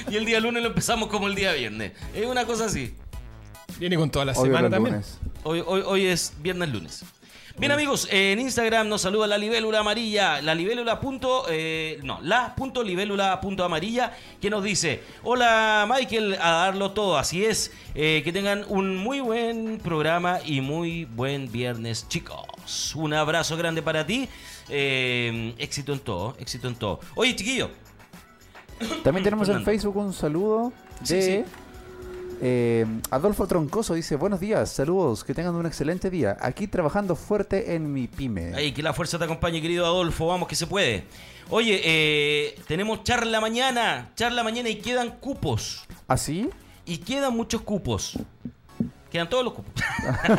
[0.09, 1.93] y el día lunes lo empezamos como el día viernes.
[2.13, 2.93] Es una cosa así.
[3.79, 5.01] Viene con toda la Obvio semana también.
[5.43, 7.05] Hoy, hoy, hoy es viernes lunes.
[7.61, 12.55] Bien amigos, en Instagram nos saluda la libélula amarilla, la libélula punto, eh, no, la
[12.55, 18.23] punto libélula punto amarilla, que nos dice, hola Michael, a darlo todo, así es, eh,
[18.25, 22.95] que tengan un muy buen programa y muy buen viernes chicos.
[22.95, 24.27] Un abrazo grande para ti,
[24.67, 26.99] eh, éxito en todo, éxito en todo.
[27.13, 27.69] Oye chiquillo.
[29.03, 30.73] También tenemos en Facebook un saludo
[31.07, 31.45] de...
[32.43, 36.37] Eh, Adolfo Troncoso dice, buenos días, saludos, que tengan un excelente día.
[36.41, 38.53] Aquí trabajando fuerte en mi pyme.
[38.55, 41.03] Ay, que la fuerza te acompañe, querido Adolfo, vamos que se puede.
[41.51, 45.85] Oye, eh, tenemos charla mañana, charla mañana y quedan cupos.
[46.07, 46.49] ¿Ah, sí?
[46.85, 48.17] Y quedan muchos cupos.
[49.11, 49.73] Quedan todos los cupos.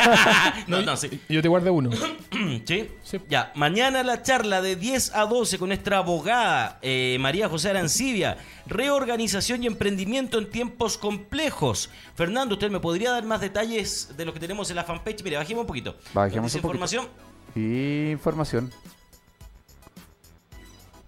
[0.67, 1.21] no, no, sí.
[1.29, 1.91] Yo te guardo uno.
[2.65, 2.89] ¿Sí?
[3.29, 8.39] Ya, mañana la charla de 10 a 12 con nuestra abogada eh, María José Arancibia.
[8.67, 11.91] Reorganización y emprendimiento en tiempos complejos.
[12.15, 15.23] Fernando, ¿usted me podría dar más detalles de lo que tenemos en la fanpage?
[15.23, 15.97] Mire, bajemos un poquito.
[16.15, 17.09] Bajemos un información?
[17.55, 18.73] Información.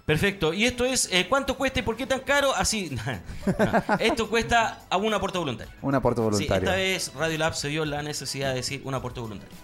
[0.05, 0.53] Perfecto.
[0.53, 2.53] ¿Y esto es eh, cuánto cuesta y por qué tan caro?
[2.55, 2.97] Así.
[3.99, 5.71] esto cuesta a un aporte voluntario.
[5.81, 6.55] Un aporte voluntario.
[6.55, 9.55] esta vez Radio Lab se dio la necesidad de decir un aporte voluntario.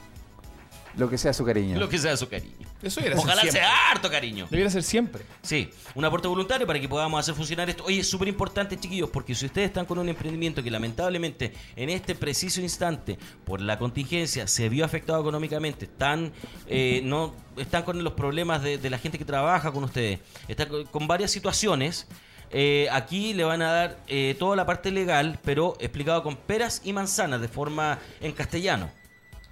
[0.97, 1.77] Lo que sea su cariño.
[1.77, 2.67] Lo que sea su cariño.
[2.81, 4.47] Eso Ojalá sea harto cariño.
[4.49, 5.23] Debería ser siempre.
[5.43, 7.83] Sí, un aporte voluntario para que podamos hacer funcionar esto.
[7.85, 11.89] Oye, es súper importante, chiquillos, porque si ustedes están con un emprendimiento que lamentablemente en
[11.89, 16.33] este preciso instante, por la contingencia, se vio afectado económicamente, están,
[16.67, 21.07] eh, no, están con los problemas de, la gente que trabaja con ustedes, están con,
[21.07, 22.07] varias situaciones.
[22.49, 26.81] Eh, aquí le van a dar eh, toda la parte legal, pero explicado con peras
[26.83, 28.89] y manzanas de forma en castellano.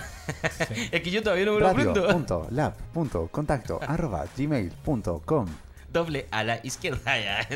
[0.91, 2.07] es que yo todavía no me lo aprendo.
[2.07, 5.47] Punto, lab, punto, contacto, arroba, gmail.com
[5.93, 7.13] doble a la izquierda.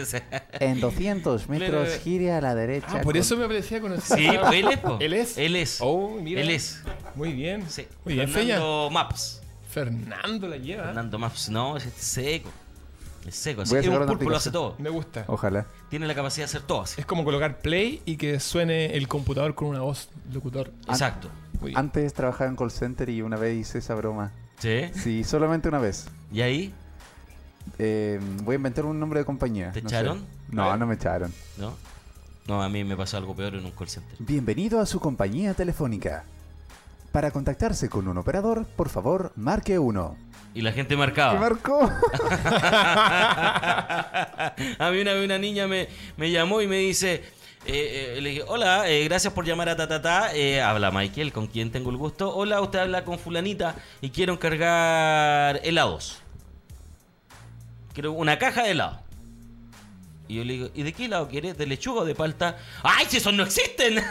[0.59, 2.87] en 200 metros gire a la derecha.
[2.99, 4.17] Ah, por eso me parecía conocido.
[4.17, 4.79] Sí, él es.
[4.99, 5.37] Él es.
[5.37, 5.77] Él es.
[5.81, 6.41] Oh, mira.
[6.41, 6.83] Él es.
[7.15, 7.69] Muy bien.
[7.69, 7.87] Sí.
[8.05, 9.41] Muy bien, Fernando Maps.
[9.69, 10.85] Fernando la lleva.
[10.85, 12.49] Fernando Maps, no, es seco.
[13.25, 13.63] Es seco.
[13.63, 14.75] es un pulpo, lo hace todo.
[14.77, 15.25] Me gusta.
[15.27, 15.65] Ojalá.
[15.89, 19.53] Tiene la capacidad de hacer todo Es como colocar play y que suene el computador
[19.53, 20.71] con una voz locutor.
[20.87, 21.29] Exacto.
[21.73, 24.31] Antes trabajaba en call center y una vez hice esa broma.
[24.59, 24.89] ¿Sí?
[24.93, 26.07] Sí, solamente una vez.
[26.31, 26.73] ¿Y ahí?
[27.77, 29.71] Eh, voy a inventar un nombre de compañía.
[29.71, 30.25] ¿Te echaron?
[30.49, 31.33] No, no me echaron.
[31.57, 31.73] ¿No?
[32.47, 34.15] No, a mí me pasó algo peor en un call center.
[34.19, 36.23] Bienvenido a su compañía telefónica.
[37.11, 40.15] Para contactarse con un operador, por favor, marque uno.
[40.53, 41.33] Y la gente marcaba.
[41.33, 41.81] ¿Qué marcó?
[44.79, 47.23] a mí una vez una niña me, me llamó y me dice,
[47.65, 50.31] eh, eh, le dije, hola, gracias por llamar a Tatata.
[50.63, 52.33] habla Michael, con quien tengo el gusto.
[52.33, 56.21] Hola, usted habla con fulanita y quiero encargar helados
[57.97, 58.99] quiero una caja de helado.
[60.27, 61.57] Y yo le digo, ¿y de qué helado quieres?
[61.57, 62.55] ¿De lechuga o de palta?
[62.83, 63.95] ¡Ay, si esos no existen!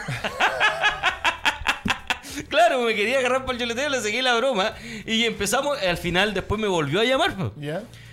[2.49, 4.73] claro, me quería agarrar para el choleteo, le seguí la broma.
[5.05, 7.53] Y empezamos, al final después me volvió a llamar.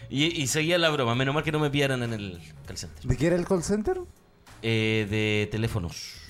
[0.08, 1.16] Y, seguía la broma.
[1.16, 3.02] Menos mal que no me pillaran en el call center.
[3.02, 3.98] ¿De qué era el call center?
[4.62, 6.23] Eh, de teléfonos.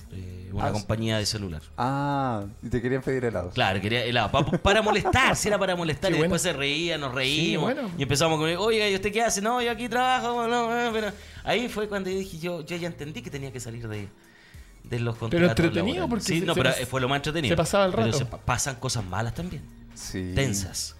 [0.51, 1.61] Una ah, compañía de celular.
[1.77, 3.49] Ah, y te querían pedir helado.
[3.49, 4.31] Claro, quería helado.
[4.61, 6.11] para molestar, si era para molestar.
[6.15, 7.73] y después se reía, nos reímos.
[7.97, 9.41] Y empezamos con, oiga, ¿y usted qué hace?
[9.41, 10.47] No, yo aquí trabajo.
[10.47, 11.11] No, pero
[11.43, 14.07] ahí fue cuando yo dije, yo, yo ya entendí que tenía que salir de,
[14.83, 15.53] de los contratos.
[15.55, 17.53] Pero entretenido porque sí, no, pero fue lo más entretenido.
[17.53, 18.11] Se pasaba el rato.
[18.11, 19.61] Pero se pasan cosas malas también.
[19.93, 20.31] Sí.
[20.35, 20.95] Tensas.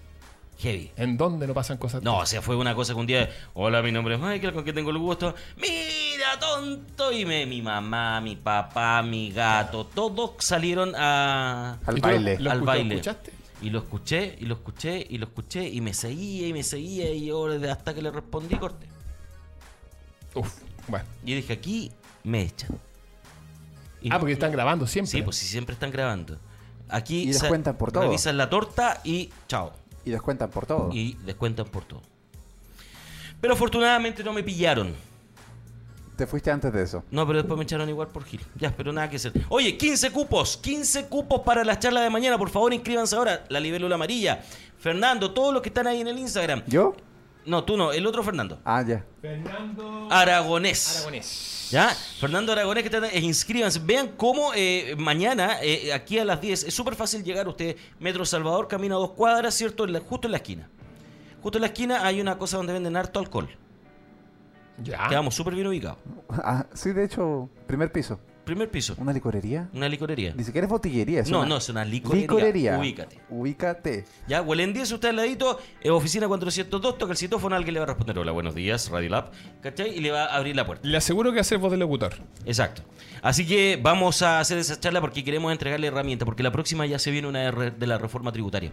[0.58, 0.90] Heavy.
[0.96, 2.02] ¿En dónde no pasan cosas?
[2.02, 4.64] No, o sea, fue una cosa que un día, hola, mi nombre es Michael, con
[4.64, 5.34] qué tengo el gusto.
[5.56, 7.12] Mira, tonto.
[7.12, 12.38] Y me, mi mamá, mi papá, mi gato, todos salieron a, al baile.
[12.48, 12.94] al baile.
[12.94, 13.32] escuchaste?
[13.60, 17.10] Y lo escuché, y lo escuché, y lo escuché, y me seguía, y me seguía,
[17.10, 18.86] y yo hasta que le respondí, corte.
[20.34, 21.04] Uf, bueno.
[21.24, 21.92] Y dije, aquí
[22.22, 22.78] me echan.
[24.10, 25.10] ah, porque están grabando siempre.
[25.10, 26.38] Sí, pues sí, siempre están grabando.
[26.88, 28.04] Aquí y descuentan por todo.
[28.04, 29.72] Revisan la torta y chao.
[30.06, 30.90] Y descuentan por todo.
[30.92, 32.00] Y descuentan por todo.
[33.40, 34.94] Pero afortunadamente no me pillaron.
[36.16, 37.04] Te fuiste antes de eso.
[37.10, 38.40] No, pero después me echaron igual por Gil.
[38.54, 39.32] Ya, pero nada que hacer.
[39.50, 40.56] Oye, 15 cupos.
[40.56, 42.38] 15 cupos para las charlas de mañana.
[42.38, 43.44] Por favor, inscríbanse ahora.
[43.50, 44.40] La libélula amarilla.
[44.78, 46.62] Fernando, todos los que están ahí en el Instagram.
[46.66, 46.94] ¿Yo?
[47.46, 47.92] No, tú no.
[47.92, 48.60] El otro Fernando.
[48.64, 49.04] Ah, ya.
[49.20, 50.96] Fernando Aragonés.
[50.96, 51.68] Aragonés.
[51.70, 51.88] ¿Ya?
[52.20, 53.80] Fernando Aragonés, que eh, inscríbanse.
[53.82, 57.76] Vean cómo eh, mañana, eh, aquí a las 10, es súper fácil llegar usted.
[58.00, 59.86] Metro Salvador, camina dos cuadras, ¿cierto?
[60.00, 60.68] justo en la esquina.
[61.42, 63.48] Justo en la esquina hay una cosa donde venden harto alcohol.
[64.82, 65.08] Ya.
[65.08, 65.98] Quedamos súper bien ubicados.
[66.28, 68.18] Ah, sí, de hecho, primer piso.
[68.46, 68.94] Primer piso.
[68.98, 69.68] ¿Una licorería?
[69.74, 70.32] Una licorería.
[70.36, 71.24] Ni siquiera es botillería.
[71.24, 72.78] no, no, es una licorería.
[72.78, 73.20] Ubícate.
[73.28, 74.04] Ubícate.
[74.28, 77.84] Ya, huelen 10, usted al ladito, eh, oficina 402, toca el citófono, alguien le va
[77.84, 79.32] a responder, hola, buenos días, Radio Lab,
[79.62, 79.98] ¿cachai?
[79.98, 80.86] Y le va a abrir la puerta.
[80.86, 82.14] Le aseguro que hacer voz de locutor.
[82.44, 82.82] Exacto.
[83.20, 87.00] Así que vamos a hacer esa charla porque queremos entregarle herramientas, porque la próxima ya
[87.00, 88.70] se viene una de la reforma tributaria.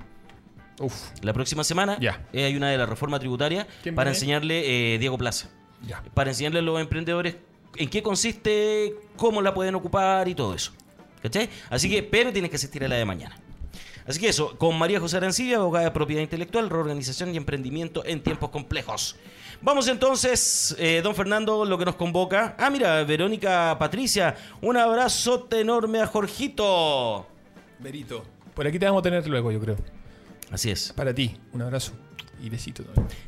[0.80, 0.94] Uf.
[1.24, 2.24] La próxima semana ya.
[2.32, 5.50] Eh, hay una de la reforma tributaria para enseñarle eh, Diego Plaza.
[5.82, 6.04] Ya.
[6.14, 7.38] Para enseñarle a los emprendedores
[7.76, 10.72] en qué consiste, cómo la pueden ocupar y todo eso.
[11.22, 11.50] ¿Cachai?
[11.70, 13.38] Así que, pero tienes que asistir a la de mañana.
[14.06, 18.22] Así que eso, con María José Arancibia, abogada de propiedad intelectual, reorganización y emprendimiento en
[18.22, 19.16] tiempos complejos.
[19.62, 22.56] Vamos entonces, eh, don Fernando, lo que nos convoca.
[22.60, 27.26] Ah, mira, Verónica Patricia, un abrazote enorme a Jorgito.
[27.80, 28.26] Verito.
[28.54, 29.78] Por aquí te vamos a tener luego, yo creo.
[30.52, 30.92] Así es.
[30.92, 31.94] Para ti, un abrazo.
[32.44, 32.52] Y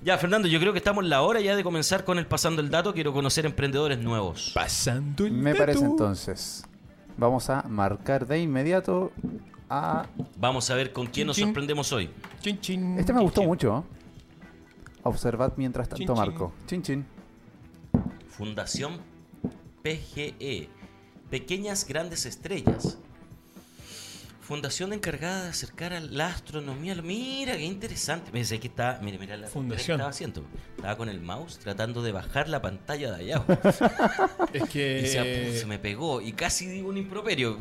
[0.04, 2.62] Ya, Fernando, yo creo que estamos en la hora ya de comenzar con el Pasando
[2.62, 2.93] el Dato.
[2.93, 4.51] Quiero conocer emprendedores nuevos.
[4.54, 6.65] Pasando el Me parece entonces.
[7.15, 9.13] Vamos a marcar de inmediato
[9.69, 10.06] a...
[10.38, 12.10] Vamos a ver con quién nos sorprendemos hoy.
[12.43, 13.86] este me gustó mucho.
[15.04, 16.51] Observad mientras tanto, Marco.
[16.67, 17.06] Chin, chin.
[18.28, 18.97] Fundación
[19.82, 20.67] PGE.
[21.30, 22.97] Pequeñas Grandes Estrellas.
[24.45, 26.93] Fundación encargada de acercar a la astronomía.
[27.01, 28.31] Mira, qué interesante.
[28.31, 29.95] Me dice que estaba, mira, mira la fundación.
[29.95, 30.45] estaba haciendo.
[30.75, 33.43] Estaba con el mouse tratando de bajar la pantalla de allá.
[34.53, 35.08] es que y
[35.58, 37.60] se, me pegó y casi digo un improperio.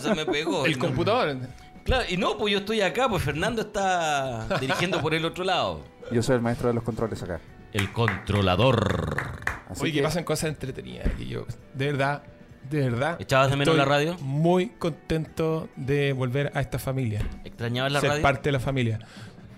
[0.00, 0.66] Se me pegó.
[0.66, 1.38] el computador.
[1.84, 5.84] Claro, y no, pues yo estoy acá, pues Fernando está dirigiendo por el otro lado.
[6.10, 7.40] Yo soy el maestro de los controles acá.
[7.72, 9.40] El controlador.
[9.78, 11.12] Oye, que pasan cosas entretenidas.
[11.16, 12.24] Y yo, de verdad,
[12.70, 13.20] de verdad.
[13.20, 14.16] ¿Echabas de menos la radio?
[14.20, 17.26] Muy contento de volver a esta familia.
[17.44, 18.22] ¿Extrañabas la ser radio?
[18.22, 18.98] parte de la familia.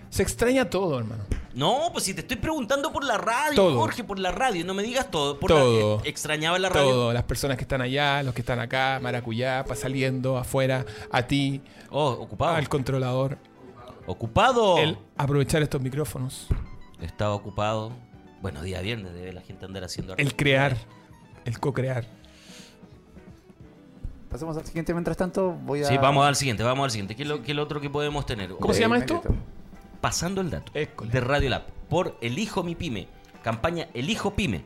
[0.09, 1.23] Se extraña todo, hermano.
[1.53, 3.79] No, pues si te estoy preguntando por la radio, todo.
[3.79, 5.39] Jorge, por la radio, no me digas todo.
[5.39, 6.01] Por todo.
[6.03, 6.89] La, ¿Extrañaba la radio?
[6.89, 11.61] Todo, las personas que están allá, los que están acá, Maracuyá, saliendo, afuera, a ti.
[11.89, 12.55] Oh, ocupado.
[12.55, 13.37] Al controlador.
[14.05, 14.77] Ocupado.
[14.77, 16.47] El aprovechar estos micrófonos.
[17.01, 17.93] Estaba ocupado.
[18.41, 20.15] Bueno, día viernes debe la gente andar haciendo...
[20.17, 20.75] El crear,
[21.45, 22.05] el co-crear.
[24.31, 24.93] Pasemos al siguiente.
[24.93, 25.85] Mientras tanto, voy a.
[25.85, 27.15] Sí, vamos al siguiente, vamos al siguiente.
[27.15, 28.49] ¿Qué es lo, qué otro que podemos tener?
[28.51, 29.21] ¿Cómo se llama esto?
[29.99, 30.71] Pasando el dato.
[30.71, 31.65] De Radio Lab.
[31.89, 33.07] Por Elijo mi pyme.
[33.43, 34.63] Campaña Elijo pyme.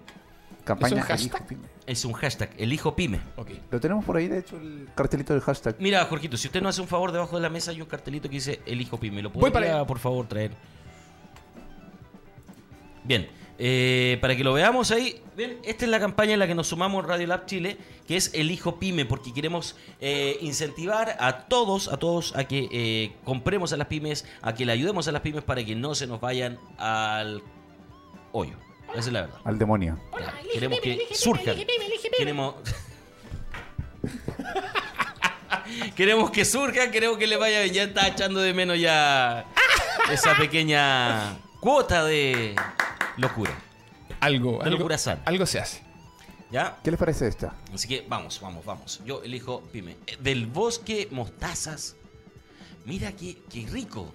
[0.64, 1.48] Campaña ¿Es un hashtag?
[1.48, 1.62] Pyme.
[1.86, 3.20] Es un hashtag, Elijo pyme.
[3.36, 3.62] Okay.
[3.70, 5.76] Lo tenemos por ahí, de hecho, el cartelito del hashtag.
[5.80, 8.30] Mira, Jorgito, si usted no hace un favor, debajo de la mesa hay un cartelito
[8.30, 9.22] que dice Elijo pyme.
[9.22, 10.52] ¿Lo podría, por favor, traer?
[13.04, 13.28] Bien.
[13.58, 15.22] Eh, para que lo veamos ahí,
[15.64, 18.52] esta es la campaña en la que nos sumamos Radio Lab Chile, que es el
[18.52, 23.78] hijo pyme, porque queremos eh, incentivar a todos, a todos a que eh, compremos a
[23.78, 26.60] las pymes, a que le ayudemos a las pymes para que no se nos vayan
[26.78, 27.44] al
[28.34, 28.58] hoyo.
[28.90, 29.40] Esa es la verdad.
[29.46, 30.00] Al demonio.
[30.54, 31.56] queremos que surjan.
[32.18, 32.56] Queremos...
[35.96, 37.74] queremos que surjan, queremos que le vaya bien.
[37.74, 39.46] Ya está echando de menos ya
[40.12, 42.56] esa pequeña cuota de
[43.18, 43.52] locura.
[44.20, 45.82] Algo, algo, locura algo se hace.
[46.52, 46.78] ¿Ya?
[46.84, 47.54] ¿Qué les parece esta?
[47.74, 49.02] Así que vamos, vamos, vamos.
[49.06, 49.98] Yo elijo Pyme.
[50.20, 51.96] Del bosque mostazas.
[52.86, 54.12] Mira qué, qué rico.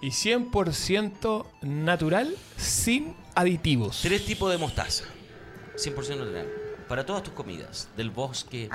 [0.00, 4.00] y 100% natural sin aditivos.
[4.02, 5.04] Tres tipos de mostaza.
[5.76, 6.48] 100% natural.
[6.88, 7.88] Para todas tus comidas.
[7.96, 8.68] Del bosque.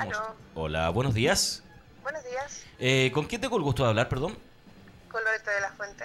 [0.54, 1.62] Hola, buenos días.
[2.02, 2.64] Buenos días.
[2.78, 4.36] Eh, ¿Con quién tengo el gusto de hablar, perdón?
[5.10, 6.04] Con Loreto de la Fuente.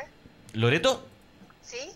[0.54, 1.06] ¿Loreto?
[1.62, 1.92] Sí.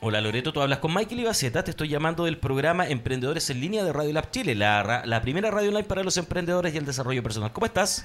[0.00, 3.82] Hola Loreto, tú hablas con Michael Ibaceta, te estoy llamando del programa Emprendedores en Línea
[3.82, 7.20] de Radio Lab Chile, la, la primera radio online para los emprendedores y el desarrollo
[7.20, 7.52] personal.
[7.52, 8.04] ¿Cómo estás?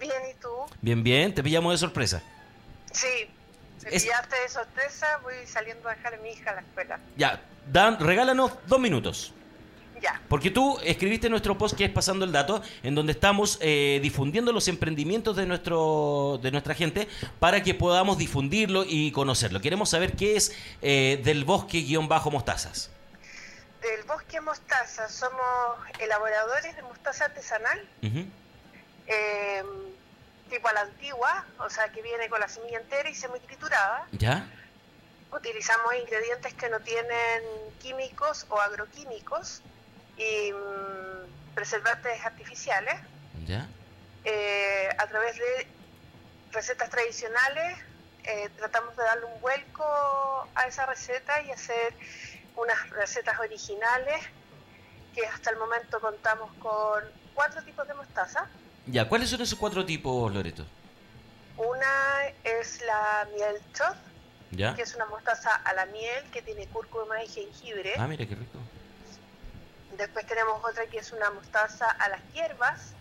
[0.00, 0.48] Bien, ¿y tú?
[0.80, 2.22] Bien, bien, te pillamos de sorpresa.
[2.92, 3.28] Sí,
[3.84, 6.98] me pillaste de sorpresa, voy saliendo a dejar a mi hija a la escuela.
[7.18, 9.34] Ya, Dan, regálanos dos minutos.
[10.00, 10.20] Ya.
[10.28, 14.52] Porque tú escribiste nuestro post que es Pasando el Dato, en donde estamos eh, difundiendo
[14.52, 19.60] los emprendimientos de, nuestro, de nuestra gente para que podamos difundirlo y conocerlo.
[19.60, 22.90] Queremos saber qué es eh, del bosque-mostazas.
[23.82, 25.40] Del bosque mostaza somos
[26.00, 28.26] elaboradores de mostaza artesanal, em,
[30.50, 34.06] tipo a la antigua, o sea que viene con la semilla entera y semi triturada.
[34.12, 34.48] ¿Ya?
[35.32, 37.42] Utilizamos ingredientes que no tienen
[37.80, 39.62] químicos o agroquímicos
[40.18, 42.94] y mm, preservantes artificiales.
[43.46, 43.66] ¿Ya?
[44.24, 45.66] Eh, a través de
[46.52, 47.78] recetas tradicionales
[48.24, 49.84] eh, tratamos de darle un vuelco
[50.54, 51.94] a esa receta y hacer
[52.56, 54.20] unas recetas originales
[55.14, 57.04] que hasta el momento contamos con
[57.34, 58.46] cuatro tipos de mostaza.
[58.86, 60.66] Ya, ¿cuáles son esos cuatro tipos, Loreto?
[61.56, 67.22] Una es la miel chot, que es una mostaza a la miel que tiene cúrcuma
[67.22, 67.94] y jengibre.
[67.96, 68.58] Ah, mira qué rico.
[69.96, 72.92] Después tenemos otra que es una mostaza a las hierbas,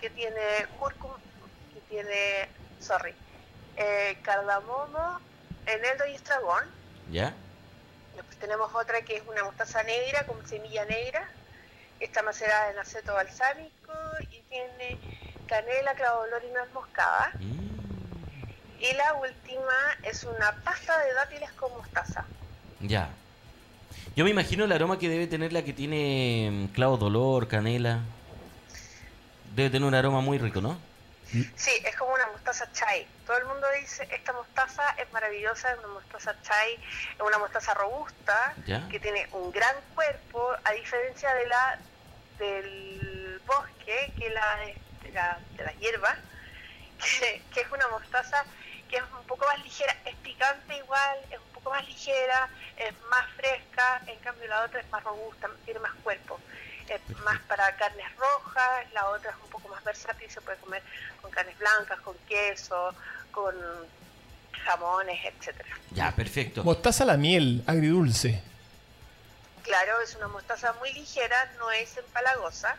[0.00, 1.18] que tiene cúrcuma,
[1.74, 2.48] que tiene,
[2.80, 3.14] sorry,
[3.76, 5.20] eh, cardamomo,
[5.66, 6.64] eneldo y estragón.
[7.10, 7.34] ¿Ya?
[8.14, 11.28] Después tenemos otra que es una mostaza negra con semilla negra,
[12.00, 13.92] está macerada en aceto balsámico
[14.30, 14.98] y tiene
[15.46, 17.32] canela, clavo olor y nuez moscada.
[17.38, 17.78] Mm.
[18.80, 22.24] Y la última es una pasta de dátiles con mostaza.
[22.80, 23.10] Ya.
[24.18, 28.00] Yo me imagino el aroma que debe tener la que tiene mm, clavo dolor, canela.
[29.54, 30.76] Debe tener un aroma muy rico, ¿no?
[31.54, 33.06] Sí, es como una mostaza chai.
[33.24, 36.74] Todo el mundo dice, esta mostaza es maravillosa, es una mostaza chai,
[37.14, 38.56] es una mostaza robusta,
[38.90, 41.78] que tiene un gran cuerpo, a diferencia de la
[42.40, 46.16] del bosque, que la de, la, de la hierba,
[47.20, 48.44] que, que es una mostaza
[48.88, 51.38] que es un poco más ligera, es picante igual, es
[51.68, 55.92] poco más ligera, es más fresca, en cambio la otra es más robusta, tiene más
[56.02, 56.40] cuerpo,
[56.88, 60.82] es más para carnes rojas, la otra es un poco más versátil, se puede comer
[61.20, 62.94] con carnes blancas, con queso,
[63.30, 63.54] con
[64.64, 65.68] jamones, etcétera.
[65.90, 66.64] Ya, perfecto.
[66.64, 68.42] Mostaza a la miel, agridulce.
[69.62, 72.76] Claro, es una mostaza muy ligera, no es empalagosa,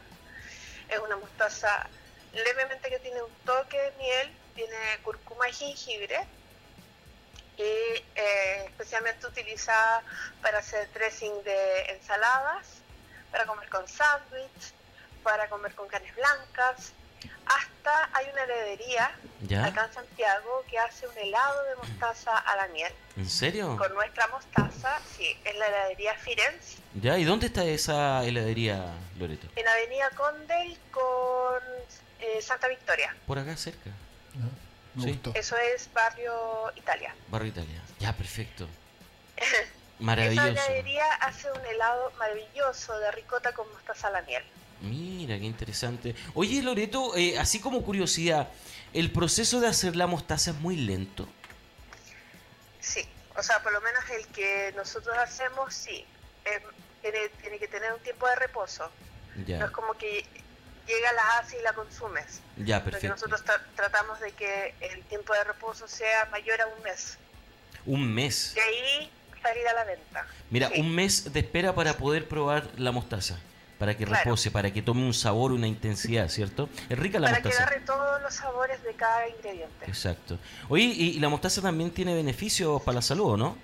[0.89, 1.87] es una mostaza
[2.33, 6.25] levemente que tiene un toque de miel, tiene cúrcuma y jengibre
[7.60, 10.01] y eh, especialmente utilizada
[10.41, 12.68] para hacer dressing de ensaladas,
[13.32, 14.74] para comer con sándwich,
[15.24, 16.93] para comer con carnes blancas.
[17.45, 19.12] Hasta hay una heladería
[19.66, 22.93] acá en Santiago que hace un helado de mostaza a la miel.
[23.18, 23.76] ¿En serio?
[23.78, 26.78] Con nuestra mostaza, sí, es la heladería Firenze.
[26.93, 27.18] ¿Ya?
[27.18, 28.86] ¿Y dónde está esa heladería,
[29.18, 29.47] Loreto?
[29.57, 31.62] En Avenida Condel con
[32.22, 33.14] eh, Santa Victoria.
[33.28, 33.89] Por acá cerca.
[35.35, 37.13] Eso es Barrio Italia.
[37.29, 37.81] Barrio Italia.
[37.99, 38.67] Ya, perfecto.
[39.99, 40.47] Maravilloso.
[40.47, 44.43] Esa heladería hace un helado maravilloso de ricota con mostaza a la miel.
[44.81, 46.15] Mira, qué interesante.
[46.33, 48.49] Oye, Loreto, eh, así como curiosidad,
[48.93, 51.27] ¿el proceso de hacer la mostaza es muy lento?
[52.79, 56.05] Sí, o sea, por lo menos el que nosotros hacemos, sí.
[57.01, 58.89] tiene, tiene que tener un tiempo de reposo.
[59.35, 60.25] No es como que
[60.89, 62.41] llega, la haces y la consumes.
[62.57, 63.07] Ya, perfecto.
[63.07, 63.43] Porque nosotros
[63.75, 67.17] tratamos de que el tiempo de reposo sea mayor a un mes.
[67.85, 68.53] Un mes.
[68.55, 69.11] De ahí
[69.41, 70.27] salir a la venta.
[70.49, 73.39] Mira, un mes de espera para poder probar la mostaza.
[73.77, 76.67] Para que repose, para que tome un sabor, una intensidad, ¿cierto?
[76.89, 77.43] Es rica la mostaza.
[77.43, 79.85] Para que agarre todos los sabores de cada ingrediente.
[79.87, 80.37] Exacto.
[80.67, 83.57] Oye, ¿y, la mostaza también tiene beneficios para la salud, no?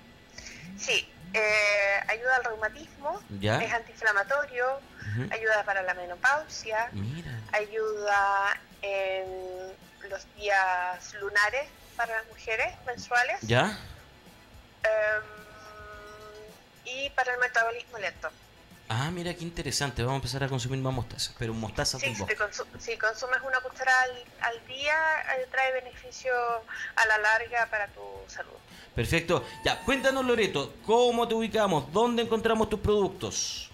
[0.78, 4.80] Sí, eh, ayuda al reumatismo, es antiinflamatorio,
[5.30, 6.90] ayuda para la menopausia,
[7.52, 9.72] ayuda en
[10.08, 13.40] los días lunares para las mujeres menstruales.
[13.42, 13.78] ¿Ya?
[14.82, 15.22] Em,
[16.84, 18.30] y para el metabolismo lento.
[18.88, 20.02] Ah, mira qué interesante.
[20.02, 22.14] Vamos a empezar a consumir más mostaza, pero mostaza sí,
[22.78, 24.04] si, consumes una cucharada
[24.42, 24.94] al, día,
[25.38, 26.32] eh, trae beneficio
[26.94, 28.52] a la larga para tu salud.
[28.94, 29.44] Perfecto.
[29.64, 31.92] Ya, cuéntanos, Loreto, ¿cómo te ubicamos?
[31.92, 33.65] ¿Dónde encontramos tus productos?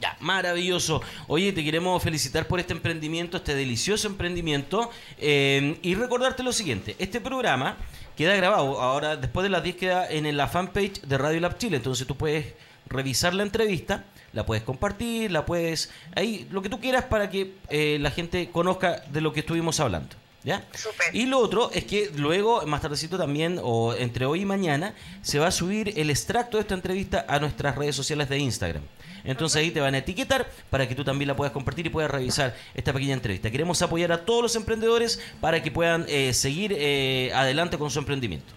[0.00, 1.02] Ya, maravilloso.
[1.26, 4.90] Oye, te queremos felicitar por este emprendimiento, este delicioso emprendimiento.
[5.18, 7.76] Eh, y recordarte lo siguiente, este programa
[8.16, 11.76] queda grabado, ahora después de las 10 queda en la fanpage de Radio Lab Chile,
[11.76, 12.54] entonces tú puedes
[12.88, 15.90] revisar la entrevista, la puedes compartir, la puedes...
[16.14, 19.80] Ahí, lo que tú quieras para que eh, la gente conozca de lo que estuvimos
[19.80, 20.16] hablando.
[20.44, 20.64] ¿Ya?
[21.12, 25.38] Y lo otro es que luego, más tardecito también, o entre hoy y mañana, se
[25.38, 28.82] va a subir el extracto de esta entrevista a nuestras redes sociales de Instagram.
[29.24, 32.10] Entonces ahí te van a etiquetar para que tú también la puedas compartir y puedas
[32.10, 33.50] revisar esta pequeña entrevista.
[33.50, 37.98] Queremos apoyar a todos los emprendedores para que puedan eh, seguir eh, adelante con su
[37.98, 38.54] emprendimiento.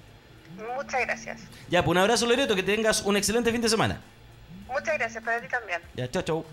[0.75, 1.41] Muchas gracias.
[1.69, 4.01] Ya, pues un abrazo, Loreto, que tengas un excelente fin de semana.
[4.67, 5.81] Muchas gracias, para ti también.
[5.95, 6.45] Ya, chao, chao.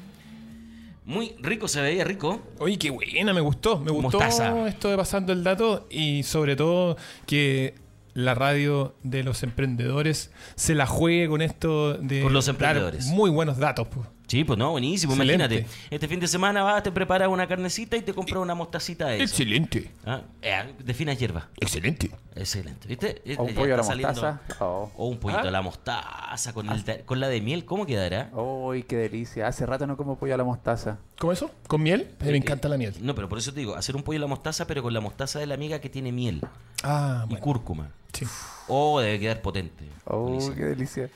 [1.08, 2.42] Muy rico, se veía rico.
[2.58, 3.80] Oye, qué buena, me gustó.
[3.80, 4.20] Me gustó
[4.66, 7.74] esto de pasando el dato y sobre todo que
[8.12, 13.06] la radio de los emprendedores se la juegue con esto de con los emprendedores.
[13.06, 13.88] muy buenos datos.
[13.88, 14.06] Pues.
[14.28, 15.14] Sí, pues no, buenísimo.
[15.14, 19.06] Imagínate, este fin de semana vas, te preparas una carnecita y te compras una mostacita
[19.06, 19.24] de eso.
[19.24, 19.90] Excelente.
[20.04, 20.20] ¿Ah?
[20.42, 21.48] Eh, de fina hierba.
[21.58, 22.10] Excelente.
[22.36, 22.86] Excelente.
[22.86, 23.22] ¿Viste?
[23.38, 24.40] O un pollo a la mostaza.
[24.60, 27.64] O un pollito a la mostaza con, el, con la de miel.
[27.64, 28.30] ¿Cómo quedará?
[28.34, 29.46] Uy, qué delicia.
[29.46, 30.98] Hace rato no como pollo a la mostaza.
[31.18, 31.50] ¿Cómo eso?
[31.66, 32.10] ¿Con miel?
[32.20, 32.94] Me encanta la miel.
[33.00, 35.00] No, pero por eso te digo, hacer un pollo a la mostaza, pero con la
[35.00, 36.42] mostaza de la amiga que tiene miel.
[36.82, 37.88] Ah, y cúrcuma.
[38.12, 38.26] Sí.
[38.68, 39.84] Oh, debe quedar potente.
[40.04, 41.08] Oh, qué delicia.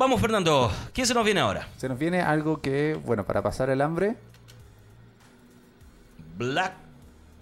[0.00, 0.72] Vamos, Fernando.
[0.94, 1.68] ¿Qué se nos viene ahora?
[1.76, 4.16] Se nos viene algo que, bueno, para pasar el hambre.
[6.38, 6.72] Black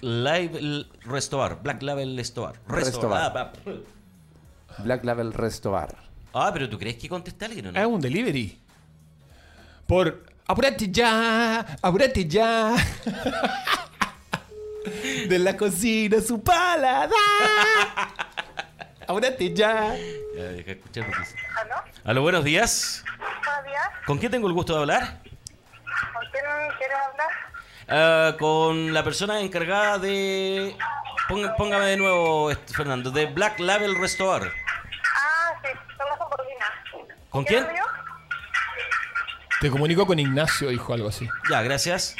[0.00, 1.62] Label Restobar.
[1.62, 2.56] Black Label Restobar.
[2.66, 3.32] Restobar.
[3.36, 3.52] Ah,
[4.78, 5.94] Black Label Restobar.
[6.34, 7.80] Ah, pero ¿tú crees que contesta alguien o no?
[7.80, 8.58] Es un delivery.
[9.86, 10.24] Por.
[10.48, 11.60] ¡Apúrate ya!
[11.80, 12.74] ¡Apúrate ya!
[15.28, 17.08] de la cocina su paladar.
[19.08, 19.96] ¡Apúrate ya!
[20.36, 21.06] Ya, deja escuchar
[21.56, 21.74] ¿Aló?
[22.04, 23.02] Aló, buenos días.
[23.16, 23.88] Buenos días.
[24.04, 25.22] ¿Con quién tengo el gusto de hablar?
[26.12, 26.44] ¿Con quién
[26.76, 27.30] quieres hablar?
[27.88, 30.76] Ah, con la persona encargada de...
[31.56, 34.52] póngame de nuevo, este, Fernando, de Black Label Restore.
[35.16, 36.66] Ah, sí, somos con Corina.
[37.30, 37.66] ¿Con quién?
[39.62, 41.26] Te comunico con Ignacio, dijo algo así.
[41.48, 42.14] Ya, gracias.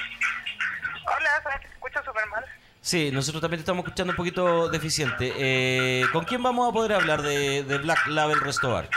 [1.05, 2.47] Hola, te escucho súper mal.
[2.89, 5.31] Sí, nosotros también te estamos escuchando un poquito deficiente.
[5.37, 8.89] Eh, ¿Con quién vamos a poder hablar de, de Black Label Restore?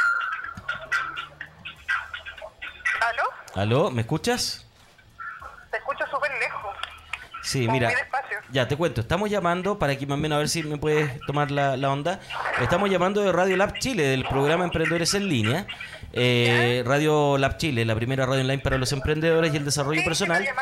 [3.02, 3.24] ¿Aló?
[3.54, 3.92] ¿Aló?
[3.92, 4.66] ¿Me escuchas?
[5.72, 6.74] Te escucho súper lejos.
[7.42, 7.92] Sí, mira.
[8.54, 9.02] Ya, te cuento.
[9.02, 12.22] Estamos llamando, para que más o menos a ver si me puedes tomar la, onda.
[12.62, 15.68] Estamos llamando de Radio Lab Chile, del programa Emprendedores en Línea.
[16.14, 20.42] Eh, radio Lab Chile, la primera radio online para los emprendedores y el desarrollo personal.
[20.46, 20.54] ya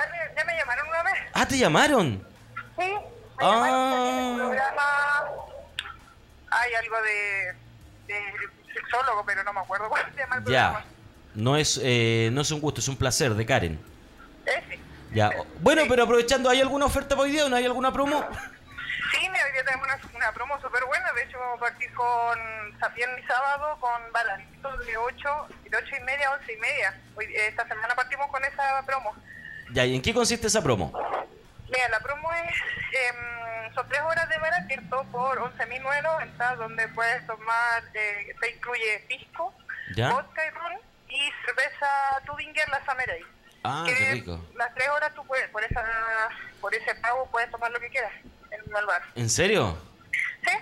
[0.46, 1.14] me llamaron una vez.
[1.36, 2.29] Ah, ¿te llamaron?
[3.42, 4.36] Ah.
[4.38, 5.00] programa
[6.52, 7.54] hay algo de,
[8.08, 8.24] de
[8.74, 10.80] sexólogo, pero no me acuerdo cuál se llama el programa.
[10.80, 10.86] Ya.
[11.36, 13.80] No es, eh, no es un gusto, es un placer, de Karen.
[14.46, 14.80] Ese.
[15.14, 15.32] Ya.
[15.60, 18.28] Bueno, pero aprovechando, ¿hay alguna oferta para hoy día o no hay alguna promo?
[19.12, 21.12] Sí, hoy día tenemos una, promo súper buena.
[21.14, 22.40] De hecho, vamos a partir con
[22.96, 27.02] viernes y sábado con balanitos de 8, de 8 y media a 11 y media.
[27.16, 29.16] Hoy, esta semana partimos con esa promo.
[29.72, 30.92] Ya, ¿y en qué consiste esa promo?
[31.72, 32.56] Mira, la promo es,
[32.94, 39.06] eh, son 3 horas de bar abierto por 11.990, donde puedes tomar, eh, te incluye
[39.08, 39.54] pisco,
[39.96, 40.74] vodka y ron,
[41.10, 41.88] y cerveza
[42.26, 43.24] Tubinger, la Samurai.
[43.64, 44.40] Ah, qué rico.
[44.56, 45.84] Las tres horas tú puedes, por, esa,
[46.62, 48.12] por ese pago puedes tomar lo que quieras
[48.52, 49.02] en el bar.
[49.16, 49.78] ¿En serio?
[50.44, 50.58] Sí.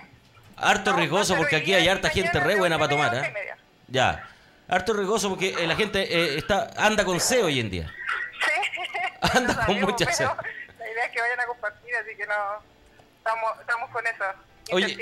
[0.56, 3.54] Harto riesgoso porque aquí hay harta gente re buena para tomar, ¿eh?
[3.86, 4.28] Ya.
[4.68, 7.94] Harto riesgoso porque eh, la gente eh, está anda con C hoy en día.
[8.44, 8.80] Sí.
[9.36, 10.28] Anda con mucha C.
[11.18, 12.34] Que vayan a compartir, así que no.
[13.18, 14.24] Estamos, estamos con eso.
[14.70, 14.96] Oye,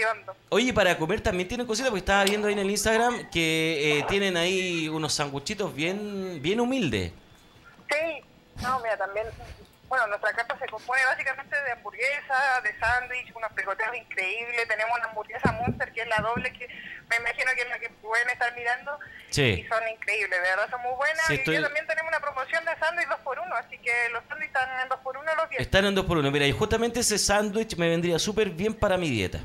[0.48, 4.06] oye, para comer también tienen cositas, porque estaba viendo ahí en el Instagram que eh,
[4.08, 7.12] tienen ahí unos sanguchitos bien, bien humildes.
[7.90, 8.24] Sí,
[8.62, 9.26] no, mira, también,
[9.96, 15.08] bueno, nuestra carta se compone básicamente de hamburguesa, de sándwich, unos picoteos increíbles, tenemos una
[15.08, 16.68] hamburguesa Monster que es la doble, que
[17.08, 18.98] me imagino que es la que pueden estar mirando,
[19.30, 19.64] sí.
[19.64, 23.08] y son increíbles, de verdad son muy buenas, y también tenemos una promoción de sándwich
[23.08, 25.62] 2x1, así que los sándwiches están en 2x1 los días.
[25.62, 29.38] Están en 2x1, mira, y justamente ese sándwich me vendría súper bien para mi dieta.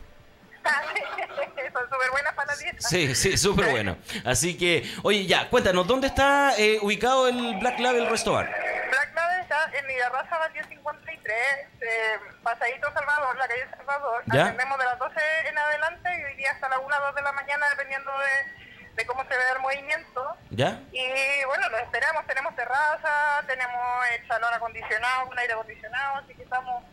[1.72, 2.82] Son súper buenas para la dieta.
[2.82, 3.98] Sí, sí, súper bueno.
[4.26, 8.50] Así que, oye, ya, cuéntanos, ¿dónde está eh, ubicado el Black Label Restaurant?
[8.92, 11.38] Black Label está en Midarraza 1053,
[11.80, 14.22] eh, Pasadito Salvador, la calle Salvador.
[14.34, 14.44] ¿Ya?
[14.44, 15.16] Atendemos de las 12
[15.48, 18.92] en adelante y hoy día hasta las 1 o 2 de la mañana, dependiendo de,
[18.96, 20.36] de cómo se ve el movimiento.
[20.50, 20.82] ¿Ya?
[20.92, 26.44] Y bueno, lo esperamos, tenemos terraza, tenemos el salón acondicionado, un aire acondicionado, así que
[26.44, 26.84] estamos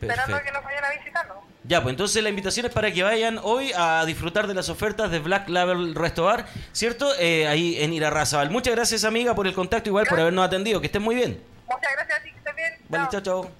[0.00, 1.36] esperando a que nos vayan a visitarnos.
[1.64, 5.10] Ya, pues entonces la invitación es para que vayan hoy a disfrutar de las ofertas
[5.10, 7.12] de Black Label Restobar, ¿cierto?
[7.18, 8.50] Eh, ahí en Irarrazabal.
[8.50, 10.80] Muchas gracias, amiga, por el contacto, igual por habernos atendido.
[10.80, 11.40] Que estén muy bien.
[11.68, 12.72] Muchas gracias a ti, que estés bien.
[12.88, 13.50] Vale, chao, chao.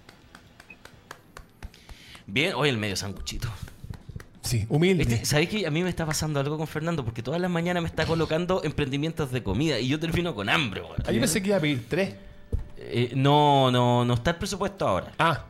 [2.26, 3.49] Bien, hoy el medio sanguchito.
[4.43, 5.03] Sí, humilde.
[5.03, 7.05] Este, ¿Sabes que a mí me está pasando algo con Fernando?
[7.05, 10.80] Porque todas las mañanas me está colocando emprendimientos de comida y yo termino con hambre.
[10.80, 11.14] Güey.
[11.14, 12.14] Yo pensé que iba a pedir tres.
[12.78, 15.12] Eh, no, no, no está el presupuesto ahora.
[15.18, 15.45] Ah.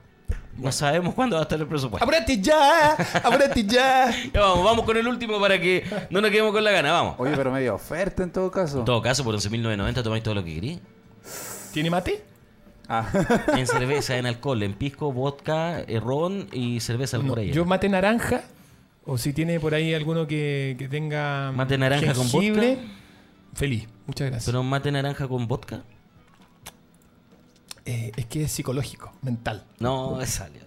[0.60, 2.04] No sabemos cuándo va a estar el presupuesto.
[2.04, 2.92] ¡Apúrate ya!
[2.92, 4.10] ¡Apúrate ya!
[4.32, 7.14] ya vamos, vamos con el último para que no nos quedemos con la gana, vamos.
[7.18, 8.80] Oye, pero media oferta en todo caso.
[8.80, 10.80] En todo caso, por 11.990 tomáis todo lo que queréis.
[11.72, 12.22] ¿Tiene mate?
[12.88, 13.08] Ah.
[13.56, 17.88] en cerveza, en alcohol, en pisco, vodka, eh, ron y cerveza al no, Yo mate
[17.88, 18.42] naranja.
[19.04, 21.52] O si tiene por ahí alguno que, que tenga.
[21.52, 22.62] Mate naranja con vodka.
[23.54, 24.46] Feliz, muchas gracias.
[24.46, 25.82] ¿Pero un mate naranja con vodka?
[27.90, 29.64] Eh, es que es psicológico, mental.
[29.78, 30.62] No, es salió.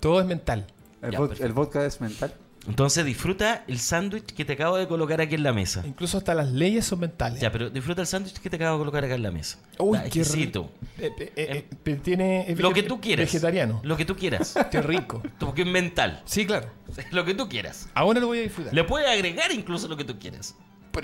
[0.00, 0.66] Todo es mental.
[1.02, 2.34] ¿El, vodka es mental?
[2.66, 5.82] Entonces disfruta el sándwich que te acabo de colocar aquí en la mesa.
[5.86, 7.40] Incluso hasta las leyes son mentales.
[7.40, 9.58] Ya, pero disfruta el sándwich que te acabo de colocar acá en la mesa.
[9.78, 10.70] Uy, qué rico.
[10.98, 13.26] Eh, eh, eh, tiene lo que tú quieras.
[13.26, 13.80] Vegetariano.
[13.84, 14.54] Lo que tú quieras.
[14.70, 15.22] qué rico.
[15.38, 16.22] Porque es mental.
[16.26, 16.68] Sí, claro.
[17.12, 17.88] Lo que tú quieras.
[17.94, 18.74] Ahora lo voy a disfrutar.
[18.74, 20.54] Le puedes agregar incluso lo que tú quieras.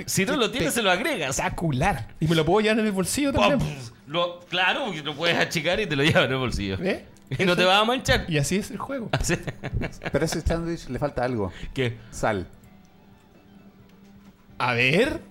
[0.06, 1.30] Si no lo tienes, se lo agregas.
[1.30, 2.08] Espectacular.
[2.20, 3.78] Y me lo puedo llevar en el bolsillo también.
[4.06, 6.78] Lo, claro, lo puedes achicar y te lo llevas en el bolsillo.
[6.82, 7.06] ¿Eh?
[7.38, 8.26] Y no te va a manchar.
[8.28, 9.10] Y así es el juego.
[10.12, 11.52] Pero a ese sándwich le falta algo.
[11.72, 11.98] ¿Qué?
[12.10, 12.46] Sal.
[14.58, 15.22] A ver.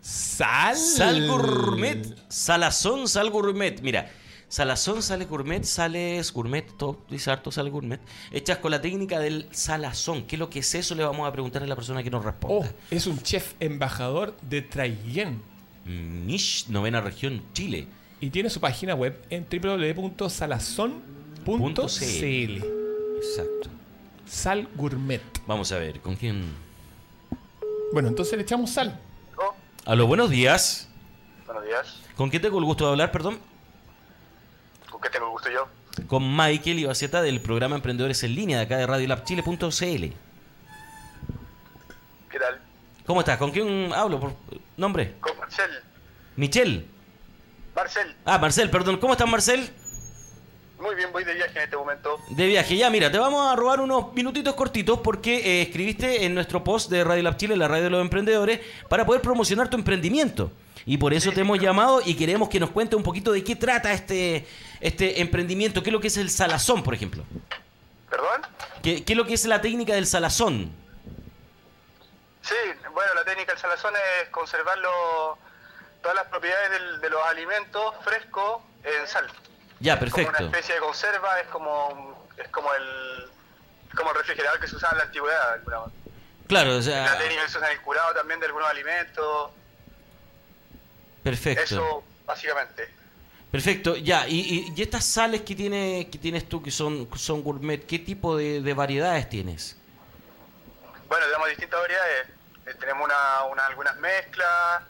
[0.00, 0.76] Sal.
[0.76, 2.04] Sal gourmet.
[2.28, 3.80] Salazón, sal gourmet.
[3.80, 4.10] Mira.
[4.56, 8.00] Salazón, sale gourmet, sales gourmet, todo, dice harto sal gourmet,
[8.30, 10.22] hechas con la técnica del salazón.
[10.22, 10.94] ¿Qué es lo que es eso?
[10.94, 12.66] Le vamos a preguntar a la persona que nos responda.
[12.66, 15.42] Oh, es un chef embajador de Traiguén.
[15.84, 17.86] Mish, novena región, Chile.
[18.18, 22.64] Y tiene su página web en www.salazón.com .cl.
[23.18, 23.68] Exacto.
[24.24, 25.20] Sal gourmet.
[25.46, 26.46] Vamos a ver, ¿con quién?
[27.92, 28.98] Bueno, entonces le echamos sal.
[29.84, 30.88] A los buenos días.
[31.44, 32.00] Buenos días.
[32.16, 33.38] ¿Con quién tengo el gusto de hablar, perdón?
[35.06, 35.68] ¿Con qué tengo el gusto yo?
[36.08, 40.04] Con Michael Ibaceta del programa Emprendedores en Línea de acá de RadioLabChile.cl.
[42.28, 42.60] ¿Qué tal?
[43.06, 43.38] ¿Cómo estás?
[43.38, 44.18] ¿Con quién hablo?
[44.18, 44.32] ¿Por
[44.76, 45.14] nombre?
[45.20, 45.70] Con Marcel.
[46.34, 46.88] ¿Michel?
[47.74, 48.16] Marcel.
[48.24, 48.96] Ah, Marcel, perdón.
[48.96, 49.70] ¿Cómo estás, Marcel?
[50.80, 52.18] Muy bien, voy de viaje en este momento.
[52.30, 56.34] De viaje, ya, mira, te vamos a robar unos minutitos cortitos porque eh, escribiste en
[56.34, 59.76] nuestro post de Radio Lab Chile, la radio de los emprendedores, para poder promocionar tu
[59.76, 60.50] emprendimiento.
[60.88, 63.56] Y por eso te hemos llamado y queremos que nos cuente un poquito de qué
[63.56, 64.46] trata este,
[64.80, 67.24] este emprendimiento, qué es lo que es el salazón, por ejemplo.
[68.10, 68.42] ¿Perdón?
[68.82, 70.72] ¿Qué, qué es lo que es la técnica del salazón?
[72.42, 72.54] Sí,
[72.92, 74.78] bueno, la técnica del salazón es conservar
[76.02, 79.26] todas las propiedades de los alimentos frescos en sal.
[79.80, 80.30] Ya, perfecto.
[80.30, 83.30] Es como una especie de conserva, es como, es como el
[83.96, 85.60] como el refrigerador que se usaba en la antigüedad.
[86.46, 87.06] Claro, o sea...
[87.06, 89.50] La técnica que se usa en el curado también de algunos alimentos.
[91.24, 91.62] Perfecto.
[91.62, 92.94] Eso, básicamente.
[93.50, 97.86] Perfecto, ya, y, y, estas sales que, tiene, que tienes tú que son, son gourmet,
[97.86, 99.76] ¿qué tipo de, de variedades tienes?
[101.08, 102.28] Bueno, tenemos distintas variedades.
[102.66, 104.82] Eh, tenemos una, una, algunas mezclas,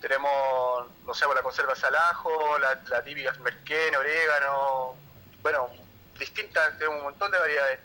[0.00, 0.30] tenemos,
[1.04, 4.94] no sé, la conserva salajo, la, la típica merquén, orégano,
[5.42, 5.68] bueno,
[6.18, 7.80] distintas, tenemos un montón de variedades.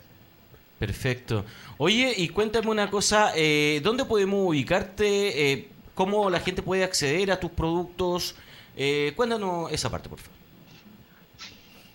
[0.80, 1.46] Perfecto.
[1.78, 5.52] Oye, y cuéntame una cosa, eh, ¿dónde podemos ubicarte?
[5.52, 8.36] Eh, ¿Cómo la gente puede acceder a tus productos?
[8.76, 10.36] Eh, cuéntanos esa parte, por favor.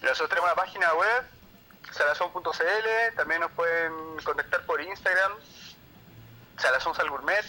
[0.03, 1.25] Nosotros tenemos una página web,
[1.93, 3.93] salazón.cl, también nos pueden
[4.25, 5.33] contactar por Instagram,
[6.57, 7.45] salazón gourmet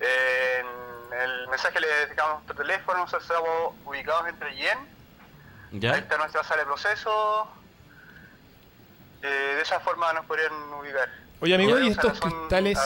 [0.00, 0.66] en
[1.12, 4.78] el mensaje le dedicamos nuestro teléfono, nosotros estamos ubicados entre Yen.
[5.72, 5.94] ¿Ya?
[5.94, 7.48] Ahí está nuestra sala de proceso.
[9.22, 11.10] Eh, de esa forma nos podrían ubicar.
[11.40, 12.78] Oye, amigo, ¿y estos cristales?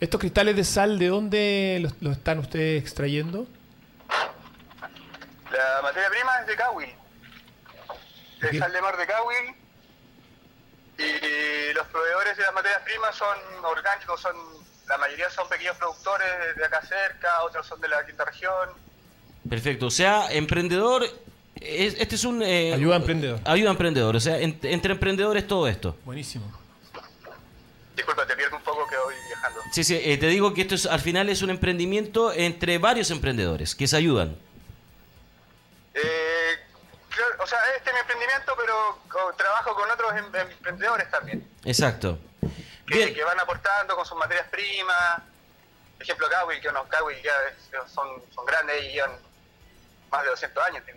[0.00, 3.46] ¿Estos cristales de sal de dónde los, están ustedes extrayendo?
[4.08, 6.88] La materia prima es de Kawil.
[8.40, 9.54] Es sal de mar de Kawil.
[10.98, 14.36] Y los proveedores de las materias primas son orgánicos, son
[14.88, 18.70] la mayoría son pequeños productores de acá cerca, otros son de la quinta región.
[19.48, 21.04] Perfecto, o sea, emprendedor,
[21.54, 22.42] este es un...
[22.42, 23.40] Eh, ayuda a emprendedor.
[23.44, 25.96] Ayuda a emprendedor, o sea, entre emprendedores todo esto.
[26.04, 26.59] Buenísimo.
[28.00, 29.62] Disculpa, te pierdo un poco que voy viajando.
[29.72, 33.10] Sí, sí, eh, te digo que esto es, al final es un emprendimiento entre varios
[33.10, 34.38] emprendedores que se ayudan.
[35.92, 36.58] Eh,
[37.38, 41.46] o sea, este es mi emprendimiento, pero trabajo con otros em, emprendedores también.
[41.66, 42.18] Exacto.
[42.86, 45.20] que, van aportando con sus materias primas.
[45.98, 46.86] Por ejemplo, Kawi, que unos
[47.22, 49.12] ya son, son grandes y llevan
[50.10, 50.84] más de 200 años.
[50.88, 50.94] Eh,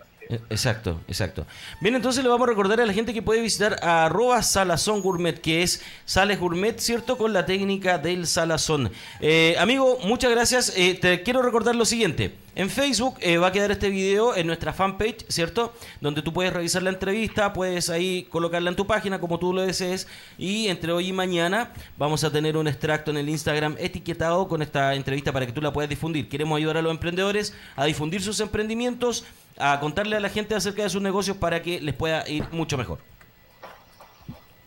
[0.50, 1.46] exacto, exacto.
[1.80, 4.08] Bien, entonces le vamos a recordar a la gente que puede visitar a
[4.42, 7.18] salazón gourmet, que es sales gourmet, ¿cierto?
[7.18, 8.90] Con la técnica del salazón.
[9.20, 10.72] Eh, amigo, muchas gracias.
[10.76, 12.34] Eh, te quiero recordar lo siguiente.
[12.56, 15.72] En Facebook eh, va a quedar este video en nuestra fanpage, ¿cierto?
[16.00, 19.62] Donde tú puedes revisar la entrevista, puedes ahí colocarla en tu página como tú lo
[19.62, 20.06] desees.
[20.38, 24.62] Y entre hoy y mañana vamos a tener un extracto en el Instagram etiquetado con
[24.62, 26.28] esta entrevista para que tú la puedas difundir.
[26.28, 29.24] Queremos ayudar a los emprendedores a difundir sus emprendimientos,
[29.58, 32.76] a contarle a la gente acerca de sus negocios para que les pueda ir mucho
[32.76, 32.98] mejor.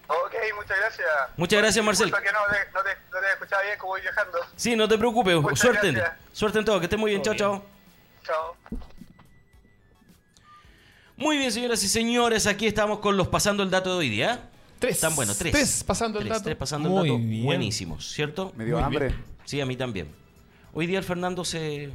[0.07, 1.07] Ok, muchas gracias.
[1.35, 2.11] Muchas gracias, Marcel.
[2.11, 4.37] Que no, te, no, te, no bien como voy viajando.
[4.55, 5.59] Sí, no te preocupes.
[5.59, 6.03] Suerte.
[6.31, 6.79] Suerte en todo.
[6.79, 7.21] Que estés muy bien.
[7.21, 7.63] Chao, chao.
[11.17, 14.49] Muy bien, señoras y señores, aquí estamos con los pasando el dato de hoy día.
[14.77, 14.95] Tres.
[14.95, 15.51] Están buenos, tres.
[15.51, 16.43] Tres pasando el dato.
[16.43, 17.43] Tres pasando el dato.
[17.43, 18.53] Buenísimos, ¿cierto?
[18.55, 19.15] Me dio hambre.
[19.43, 20.13] Sí, a mí también.
[20.73, 21.89] Hoy día el Fernando se.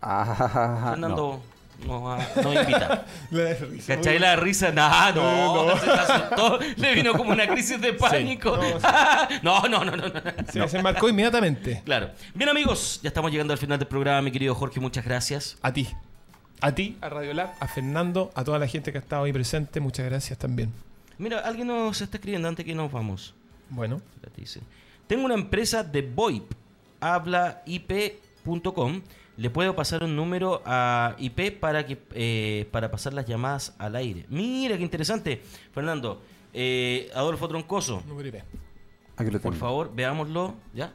[0.00, 1.42] Ah, Fernando
[1.86, 3.06] nos, invita.
[3.86, 4.72] ¿Cachai la risa?
[4.72, 6.58] Nah, no, no, Se asustó.
[6.76, 8.56] Le vino como una crisis de pánico.
[9.42, 10.68] no, no, no, no, no.
[10.68, 11.82] Se marcó inmediatamente.
[11.84, 12.10] Claro.
[12.34, 14.80] Bien, amigos, ya estamos llegando al final del programa, mi querido Jorge.
[14.80, 15.56] Muchas gracias.
[15.62, 15.88] A ti.
[16.60, 19.78] A ti, a Radiolab, a Fernando, a toda la gente que ha estado ahí presente.
[19.78, 20.72] Muchas gracias también.
[21.16, 23.34] Mira, alguien nos está escribiendo antes que nos vamos.
[23.70, 24.00] Bueno.
[24.36, 24.60] Dice.
[25.06, 26.52] Tengo una empresa de VoIP,
[27.00, 27.72] hablaip.com
[29.38, 33.94] le puedo pasar un número a IP para que eh, para pasar las llamadas al
[33.94, 34.26] aire.
[34.28, 35.40] Mira qué interesante,
[35.72, 36.20] Fernando.
[36.52, 38.02] Eh, Adolfo Troncoso.
[38.08, 38.42] Número IP.
[39.16, 40.92] Aquí lo Por favor, veámoslo, ¿ya?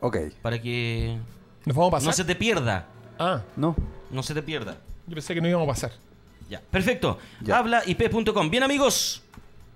[0.00, 0.16] Ok.
[0.40, 1.18] Para que
[1.66, 2.06] ¿Nos vamos a pasar?
[2.06, 2.86] no se te pierda.
[3.18, 3.76] Ah, no.
[4.10, 4.78] No se te pierda.
[5.06, 5.92] Yo pensé que no íbamos a pasar.
[6.48, 7.18] Ya, perfecto.
[7.52, 8.48] Hablaip.com.
[8.48, 9.22] Bien, amigos.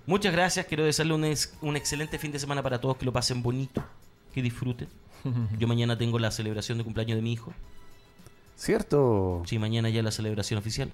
[0.07, 0.65] Muchas gracias.
[0.65, 2.97] Quiero desearle un, un excelente fin de semana para todos.
[2.97, 3.83] Que lo pasen bonito.
[4.33, 4.87] Que disfruten.
[5.59, 7.53] Yo mañana tengo la celebración de cumpleaños de mi hijo.
[8.55, 9.43] ¿Cierto?
[9.45, 10.91] Sí, mañana ya la celebración oficial.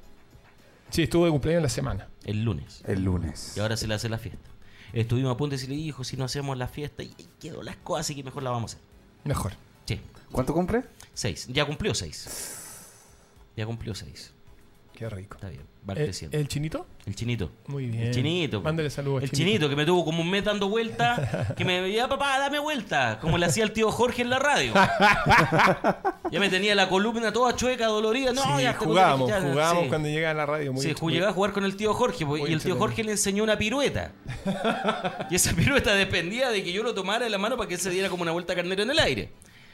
[0.89, 2.07] Sí, estuvo de cumpleaños la semana.
[2.25, 2.81] El lunes.
[2.87, 3.53] El lunes.
[3.55, 4.49] Y ahora se le hace la fiesta.
[4.91, 8.07] Estuvimos a punto de decirle, hijo, si no hacemos la fiesta, y quedó las cosas,
[8.07, 8.87] así que mejor la vamos a hacer.
[9.23, 9.53] Mejor.
[9.85, 10.01] Sí.
[10.31, 10.83] ¿Cuánto cumple?
[11.13, 11.47] Seis.
[11.47, 12.27] Ya cumplió seis.
[13.55, 14.33] Ya cumplió seis.
[14.99, 15.37] Qué rico.
[15.37, 16.85] Está bien, va ¿El, ¿El chinito?
[17.05, 17.53] El chinito.
[17.67, 18.07] Muy bien.
[18.07, 18.61] El chinito.
[18.61, 19.69] Mándale saludos El chinito.
[19.69, 23.37] que me tuvo como un mes dando vuelta, que me decía, papá, dame vuelta, como
[23.37, 24.73] le hacía el tío Jorge en la radio.
[26.31, 28.33] ya me tenía la columna toda chueca, dolorida.
[28.33, 30.73] No, sí, ya jugábamos, jugábamos cuando llegaba a la radio.
[30.73, 33.41] Muy sí, llegaba a jugar con el tío Jorge, y el tío Jorge le enseñó
[33.41, 34.11] una pirueta.
[35.29, 37.79] y esa pirueta dependía de que yo lo tomara de la mano para que él
[37.79, 39.31] se diera como una vuelta carnero en el aire.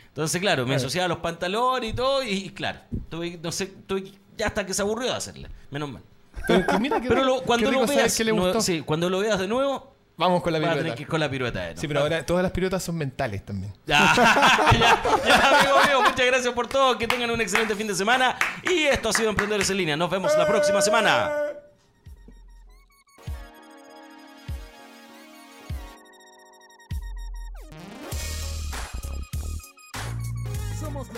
[0.10, 4.04] Entonces, claro, me asociaba los pantalones y todo, y, claro, tuve, no sé, tuve
[4.38, 5.50] ya hasta que se aburrió de hacerle.
[5.72, 6.02] Menos mal.
[6.48, 8.14] Pero, mira pero cuando lo veas,
[8.64, 10.78] sí, cuando lo veas de nuevo, Vamos con la pirueta.
[10.78, 11.76] tener que ir con la pirueta.
[11.76, 13.74] Sí, pero ahora todas las piruetas son mentales también.
[13.86, 16.98] Ya, ya, ya, amigo mío, muchas gracias por todo.
[16.98, 18.38] Que tengan un excelente fin de semana.
[18.64, 19.98] Y esto ha sido Emprendedores en Línea.
[19.98, 21.32] Nos vemos la próxima semana.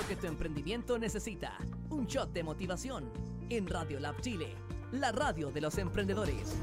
[0.07, 1.57] Que tu emprendimiento necesita.
[1.89, 3.11] Un shot de motivación
[3.49, 4.55] en Radio Lab Chile,
[4.91, 6.55] la radio de los emprendedores.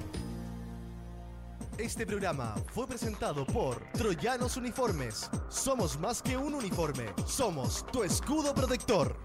[1.78, 5.28] Este programa fue presentado por Troyanos Uniformes.
[5.48, 9.16] Somos más que un uniforme, somos tu escudo protector.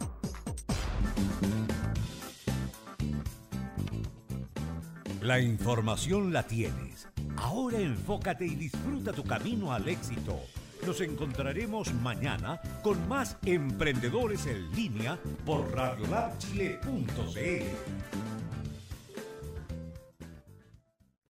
[5.22, 7.08] La información la tienes.
[7.38, 10.40] Ahora enfócate y disfruta tu camino al éxito
[10.86, 18.29] nos encontraremos mañana con más emprendedores en línea por radiolabchile.cl.